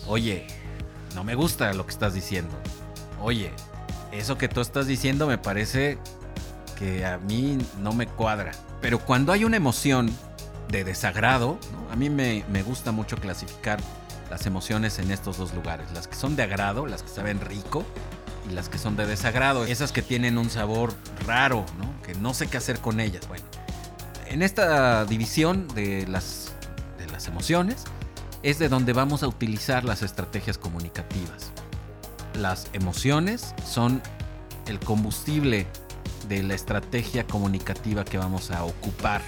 oye, 0.07 0.47
no 1.15 1.25
me 1.25 1.35
gusta 1.35 1.73
lo 1.75 1.87
que 1.87 1.93
estás 1.93 2.15
diciendo. 2.15 2.55
Oye, 3.21 3.53
eso 4.13 4.39
que 4.39 4.49
tú 4.49 4.61
estás 4.61 4.87
diciendo 4.87 5.27
me 5.27 5.39
parece 5.39 5.99
que 6.79 7.05
a 7.07 7.19
mí 7.19 7.59
no 7.81 7.93
me 7.93 8.07
cuadra. 8.07 8.53
Pero 8.81 8.99
cuando 8.99 9.33
hay 9.33 9.45
una 9.45 9.57
emoción 9.57 10.11
de 10.69 10.85
desagrado, 10.85 11.59
a 11.91 11.97
mí 11.97 12.11
me, 12.11 12.45
me, 12.51 12.63
gusta 12.63 12.93
mucho 12.93 13.17
clasificar 13.17 13.79
las 14.31 14.47
emociones 14.47 14.99
en 14.99 15.11
estos 15.11 15.39
dos 15.39 15.55
lugares. 15.55 15.91
Las 15.93 16.09
que 16.09 16.17
son 16.17 16.37
de 16.37 16.43
agrado, 16.43 16.87
las 16.87 17.03
que 17.03 17.09
saben 17.09 17.41
rico, 17.41 17.85
y 18.49 18.53
las 18.53 18.69
que 18.69 18.79
son 18.79 18.97
de 18.97 19.07
desagrado. 19.07 19.65
Esas 19.65 19.93
que 19.93 20.03
tienen 20.03 20.39
un 20.39 20.51
sabor 20.51 20.95
raro, 21.27 21.65
que 22.05 22.15
no 22.15 22.35
sé 22.35 22.47
qué 22.47 22.57
hacer 22.57 22.81
con 22.81 23.01
ellas. 23.01 23.27
Bueno, 23.29 23.45
en 24.27 24.43
esta 24.43 25.05
división 25.05 25.69
de 25.75 26.07
las, 26.07 26.53
de 26.99 27.07
las 27.07 27.29
emociones, 27.29 27.85
es 28.43 28.59
de 28.59 28.69
donde 28.69 28.93
vamos 28.93 29.23
a 29.23 29.29
utilizar 29.29 29.85
las 29.85 30.03
estrategias 30.03 30.59
comunicativas. 30.59 31.53
Las 32.35 32.69
emociones 32.73 33.55
son 33.67 34.03
el 34.67 34.79
combustible 34.81 35.67
de 36.29 36.43
la 36.43 36.55
estrategia 36.55 37.27
comunicativa 37.27 38.05
que 38.05 38.19
vamos 38.19 38.51
a 38.51 38.65
ocupar. 38.65 39.23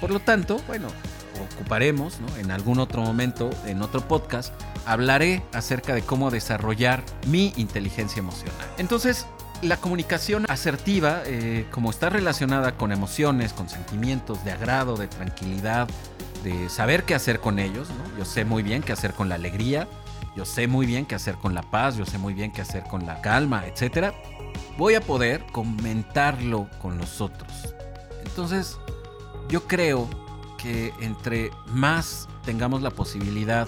Por 0.00 0.10
lo 0.10 0.20
tanto, 0.20 0.60
bueno, 0.66 0.88
ocuparemos 1.52 2.18
en 2.38 2.50
algún 2.50 2.78
otro 2.78 3.02
momento, 3.02 3.50
en 3.66 3.82
otro 3.82 4.06
podcast, 4.06 4.52
hablaré 4.86 5.42
acerca 5.52 5.94
de 5.94 6.02
cómo 6.02 6.30
desarrollar 6.30 7.02
mi 7.26 7.52
inteligencia 7.56 8.20
emocional. 8.20 8.66
Entonces, 8.78 9.26
la 9.62 9.76
comunicación 9.76 10.46
asertiva, 10.48 11.22
eh, 11.26 11.66
como 11.70 11.90
está 11.90 12.10
relacionada 12.10 12.76
con 12.76 12.92
emociones, 12.92 13.52
con 13.52 13.68
sentimientos 13.68 14.44
de 14.44 14.52
agrado, 14.52 14.96
de 14.96 15.08
tranquilidad, 15.08 15.88
de 16.44 16.68
saber 16.68 17.04
qué 17.04 17.14
hacer 17.14 17.40
con 17.40 17.58
ellos, 17.58 17.88
yo 18.16 18.24
sé 18.24 18.44
muy 18.44 18.62
bien 18.62 18.82
qué 18.82 18.92
hacer 18.92 19.12
con 19.14 19.28
la 19.28 19.34
alegría, 19.34 19.88
yo 20.36 20.44
sé 20.44 20.68
muy 20.68 20.86
bien 20.86 21.06
qué 21.06 21.16
hacer 21.16 21.34
con 21.34 21.54
la 21.54 21.62
paz, 21.62 21.96
yo 21.96 22.06
sé 22.06 22.18
muy 22.18 22.34
bien 22.34 22.52
qué 22.52 22.62
hacer 22.62 22.84
con 22.84 23.06
la 23.06 23.20
calma, 23.20 23.64
etc. 23.66 24.12
Voy 24.76 24.94
a 24.94 25.00
poder 25.00 25.44
comentarlo 25.50 26.68
con 26.80 26.96
los 26.96 27.20
otros. 27.20 27.74
Entonces, 28.24 28.78
yo 29.48 29.66
creo 29.66 30.08
que 30.58 30.92
entre 31.00 31.50
más 31.68 32.28
tengamos 32.44 32.82
la 32.82 32.90
posibilidad 32.90 33.66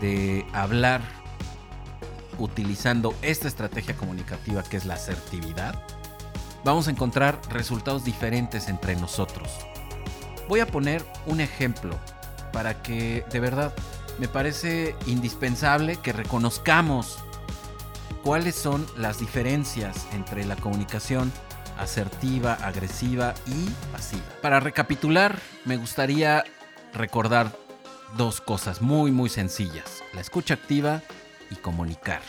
de 0.00 0.46
hablar 0.54 1.02
utilizando 2.38 3.14
esta 3.20 3.48
estrategia 3.48 3.94
comunicativa 3.96 4.62
que 4.62 4.78
es 4.78 4.86
la 4.86 4.94
asertividad, 4.94 5.82
vamos 6.64 6.88
a 6.88 6.90
encontrar 6.90 7.38
resultados 7.50 8.04
diferentes 8.04 8.68
entre 8.68 8.96
nosotros. 8.96 9.50
Voy 10.48 10.60
a 10.60 10.66
poner 10.66 11.04
un 11.26 11.40
ejemplo 11.40 11.98
para 12.52 12.82
que 12.82 13.24
de 13.30 13.40
verdad 13.40 13.74
me 14.18 14.28
parece 14.28 14.96
indispensable 15.06 15.96
que 15.96 16.12
reconozcamos 16.12 17.18
cuáles 18.22 18.54
son 18.54 18.86
las 18.96 19.18
diferencias 19.18 20.06
entre 20.12 20.44
la 20.44 20.56
comunicación 20.56 21.32
asertiva, 21.80 22.54
agresiva 22.54 23.34
y 23.46 23.70
pasiva. 23.92 24.22
Para 24.42 24.60
recapitular, 24.60 25.38
me 25.64 25.76
gustaría 25.76 26.44
recordar 26.92 27.52
dos 28.16 28.40
cosas 28.40 28.82
muy 28.82 29.10
muy 29.10 29.28
sencillas, 29.28 30.02
la 30.12 30.20
escucha 30.20 30.54
activa 30.54 31.02
y 31.50 31.56
comunicar. 31.56 32.20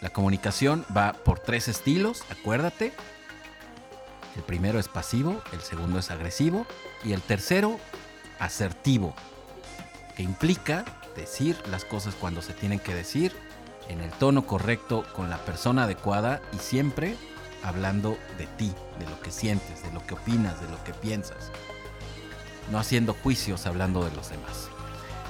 La 0.00 0.10
comunicación 0.10 0.84
va 0.94 1.12
por 1.12 1.38
tres 1.38 1.68
estilos, 1.68 2.24
acuérdate. 2.30 2.92
El 4.36 4.42
primero 4.42 4.78
es 4.78 4.88
pasivo, 4.88 5.40
el 5.52 5.60
segundo 5.60 5.98
es 5.98 6.10
agresivo 6.10 6.66
y 7.04 7.12
el 7.12 7.22
tercero 7.22 7.78
asertivo, 8.40 9.14
que 10.16 10.24
implica 10.24 10.84
decir 11.14 11.56
las 11.70 11.84
cosas 11.84 12.14
cuando 12.16 12.42
se 12.42 12.52
tienen 12.52 12.80
que 12.80 12.94
decir, 12.94 13.32
en 13.88 14.00
el 14.00 14.10
tono 14.10 14.46
correcto, 14.46 15.04
con 15.14 15.30
la 15.30 15.38
persona 15.38 15.84
adecuada 15.84 16.42
y 16.52 16.58
siempre 16.58 17.16
hablando 17.64 18.18
de 18.38 18.46
ti, 18.46 18.72
de 18.98 19.06
lo 19.06 19.20
que 19.20 19.32
sientes, 19.32 19.82
de 19.82 19.90
lo 19.92 20.06
que 20.06 20.14
opinas, 20.14 20.60
de 20.60 20.68
lo 20.68 20.82
que 20.84 20.92
piensas. 20.92 21.50
No 22.70 22.78
haciendo 22.78 23.14
juicios 23.14 23.66
hablando 23.66 24.04
de 24.04 24.14
los 24.14 24.30
demás. 24.30 24.68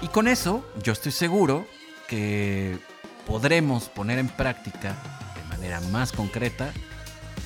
Y 0.03 0.09
con 0.09 0.29
eso 0.29 0.69
yo 0.83 0.93
estoy 0.93 1.13
seguro 1.13 1.67
que 2.09 2.79
podremos 3.27 3.89
poner 3.89 4.19
en 4.19 4.29
práctica 4.29 4.95
de 5.35 5.49
manera 5.49 5.81
más 5.93 6.13
concreta 6.13 6.73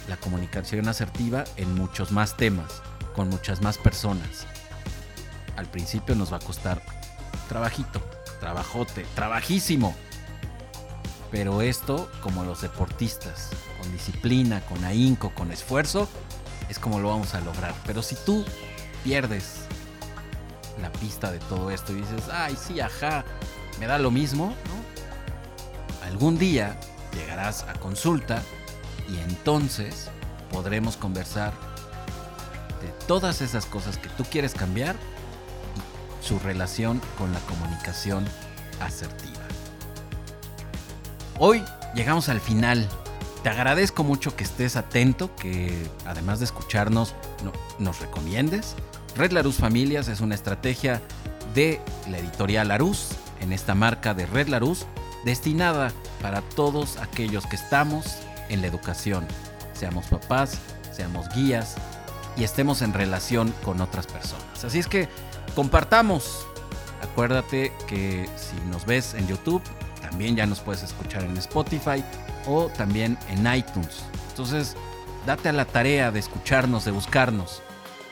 la 0.09 0.17
comunicación 0.17 0.89
asertiva 0.89 1.45
en 1.57 1.75
muchos 1.75 2.11
más 2.11 2.37
temas, 2.37 2.83
con 3.15 3.29
muchas 3.29 3.61
más 3.61 3.79
personas. 3.79 4.47
Al 5.57 5.67
principio 5.67 6.15
nos 6.15 6.33
va 6.33 6.39
a 6.39 6.41
costar 6.41 6.83
trabajito, 7.49 8.01
trabajote, 8.41 9.05
trabajísimo. 9.15 9.95
Pero 11.31 11.61
esto, 11.61 12.11
como 12.23 12.45
los 12.45 12.63
deportistas, 12.63 13.51
disciplina, 13.89 14.61
con 14.63 14.85
ahínco, 14.85 15.31
con 15.35 15.53
esfuerzo, 15.53 16.09
es 16.69 16.79
como 16.79 17.01
lo 17.01 17.09
vamos 17.09 17.35
a 17.35 17.41
lograr. 17.41 17.75
Pero 17.87 18.03
si 18.03 18.15
tú 18.15 18.45
pierdes 19.05 19.61
la 20.81 20.93
pista 20.93 21.31
de 21.31 21.39
todo 21.41 21.71
esto 21.71 21.93
y 21.93 21.97
dices, 21.97 22.25
ay, 22.33 22.57
sí, 22.57 22.81
ajá, 22.81 23.25
me 23.81 23.87
da 23.87 23.99
lo 23.99 24.11
mismo. 24.11 24.55
Algún 26.05 26.39
día 26.39 26.79
llegarás 27.15 27.65
a 27.65 27.75
consulta 27.75 28.43
y 29.09 29.19
entonces 29.19 30.09
podremos 30.51 30.97
conversar 30.97 31.53
de 32.81 32.89
todas 33.07 33.41
esas 33.41 33.67
cosas 33.67 33.99
que 33.99 34.09
tú 34.11 34.25
quieres 34.25 34.55
cambiar 34.55 34.97
y 35.77 36.27
su 36.27 36.39
relación 36.39 37.01
con 37.17 37.33
la 37.33 37.41
comunicación 37.41 38.25
asertiva. 38.81 39.39
Hoy 41.39 41.65
llegamos 41.95 42.29
al 42.29 42.41
final. 42.41 42.89
Te 43.49 43.53
agradezco 43.53 44.05
mucho 44.05 44.37
que 44.37 44.45
estés 44.45 44.77
atento, 44.77 45.35
que 45.35 45.73
además 46.05 46.39
de 46.39 46.45
escucharnos 46.45 47.15
nos 47.79 47.99
recomiendes. 47.99 48.75
Red 49.17 49.33
Larus 49.33 49.57
Familias 49.57 50.09
es 50.09 50.21
una 50.21 50.35
estrategia 50.35 51.01
de 51.55 51.81
la 52.11 52.19
editorial 52.19 52.69
Larus, 52.69 53.09
en 53.41 53.55
esta 53.55 53.75
marca 53.75 54.13
de 54.13 54.27
Red 54.27 54.49
Larus, 54.49 54.85
destinada 55.25 55.93
para 56.21 56.43
todos 56.43 56.99
aquellos 56.99 57.47
que 57.47 57.57
estamos 57.57 58.19
en 58.51 58.61
la 58.61 58.67
educación, 58.67 59.27
seamos 59.73 60.05
papás, 60.09 60.59
seamos 60.93 61.27
guías 61.35 61.77
y 62.37 62.45
estemos 62.45 62.83
en 62.83 62.93
relación 62.93 63.55
con 63.65 63.81
otras 63.81 64.07
personas. 64.07 64.63
Así 64.63 64.79
es 64.79 64.89
que 64.89 65.09
compartamos. 65.55 66.47
Acuérdate 67.01 67.73
que 67.87 68.29
si 68.37 68.61
nos 68.69 68.85
ves 68.85 69.15
en 69.15 69.27
YouTube, 69.27 69.63
también 70.03 70.37
ya 70.37 70.45
nos 70.45 70.61
puedes 70.61 70.83
escuchar 70.83 71.25
en 71.25 71.35
Spotify 71.39 72.05
o 72.47 72.69
también 72.69 73.19
en 73.29 73.53
iTunes. 73.53 74.03
Entonces, 74.31 74.77
date 75.27 75.49
a 75.49 75.53
la 75.53 75.65
tarea 75.65 76.11
de 76.11 76.21
escucharnos, 76.21 76.85
de 76.85 76.91
buscarnos. 76.91 77.63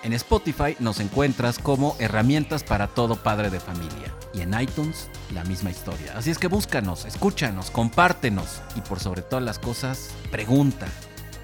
En 0.03 0.13
Spotify 0.13 0.77
nos 0.79 1.01
encuentras 1.01 1.59
como 1.59 1.97
herramientas 1.99 2.63
para 2.63 2.87
todo 2.87 3.17
padre 3.17 3.51
de 3.51 3.59
familia. 3.59 4.15
Y 4.33 4.43
en 4.43 4.59
iTunes 4.61 5.09
la 5.33 5.43
misma 5.45 5.71
historia. 5.71 6.13
Así 6.17 6.31
es 6.31 6.39
que 6.39 6.47
búscanos, 6.47 7.05
escúchanos, 7.07 7.71
compártenos 7.71 8.61
y 8.77 8.83
por 8.83 9.01
sobre 9.01 9.23
todas 9.23 9.45
las 9.45 9.59
cosas, 9.59 10.11
pregunta. 10.31 10.87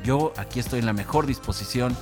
Yo 0.04 0.32
aquí 0.36 0.60
estoy 0.60 0.80
en 0.80 0.86
la 0.86 0.92
mejor 0.92 1.26
disposición 1.26 1.96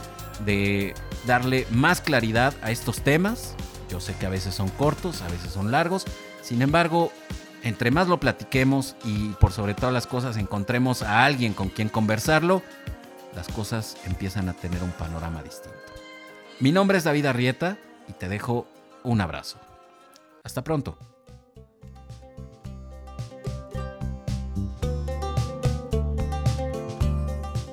de 0.44 0.94
darle 1.26 1.66
más 1.70 2.00
claridad 2.00 2.54
a 2.62 2.70
estos 2.70 3.02
temas. 3.02 3.54
Yo 3.88 4.00
sé 4.00 4.14
que 4.14 4.26
a 4.26 4.30
veces 4.30 4.54
son 4.54 4.68
cortos, 4.68 5.22
a 5.22 5.28
veces 5.28 5.52
son 5.52 5.70
largos. 5.70 6.04
Sin 6.42 6.62
embargo, 6.62 7.12
entre 7.62 7.90
más 7.90 8.08
lo 8.08 8.20
platiquemos 8.20 8.96
y 9.04 9.28
por 9.40 9.52
sobre 9.52 9.74
todas 9.74 9.92
las 9.92 10.06
cosas 10.06 10.36
encontremos 10.36 11.02
a 11.02 11.24
alguien 11.24 11.52
con 11.52 11.68
quien 11.68 11.88
conversarlo, 11.88 12.62
las 13.34 13.48
cosas 13.48 13.96
empiezan 14.06 14.48
a 14.48 14.54
tener 14.54 14.82
un 14.82 14.90
panorama 14.92 15.42
distinto. 15.42 15.78
Mi 16.58 16.72
nombre 16.72 16.98
es 16.98 17.04
David 17.04 17.26
Arrieta 17.26 17.78
y 18.08 18.12
te 18.12 18.28
dejo 18.28 18.66
un 19.02 19.20
abrazo. 19.20 19.58
Hasta 20.42 20.64
pronto. 20.64 20.98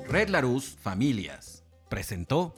Red 0.08 0.30
Larus 0.30 0.76
Familias 0.80 1.64
presentó 1.90 2.54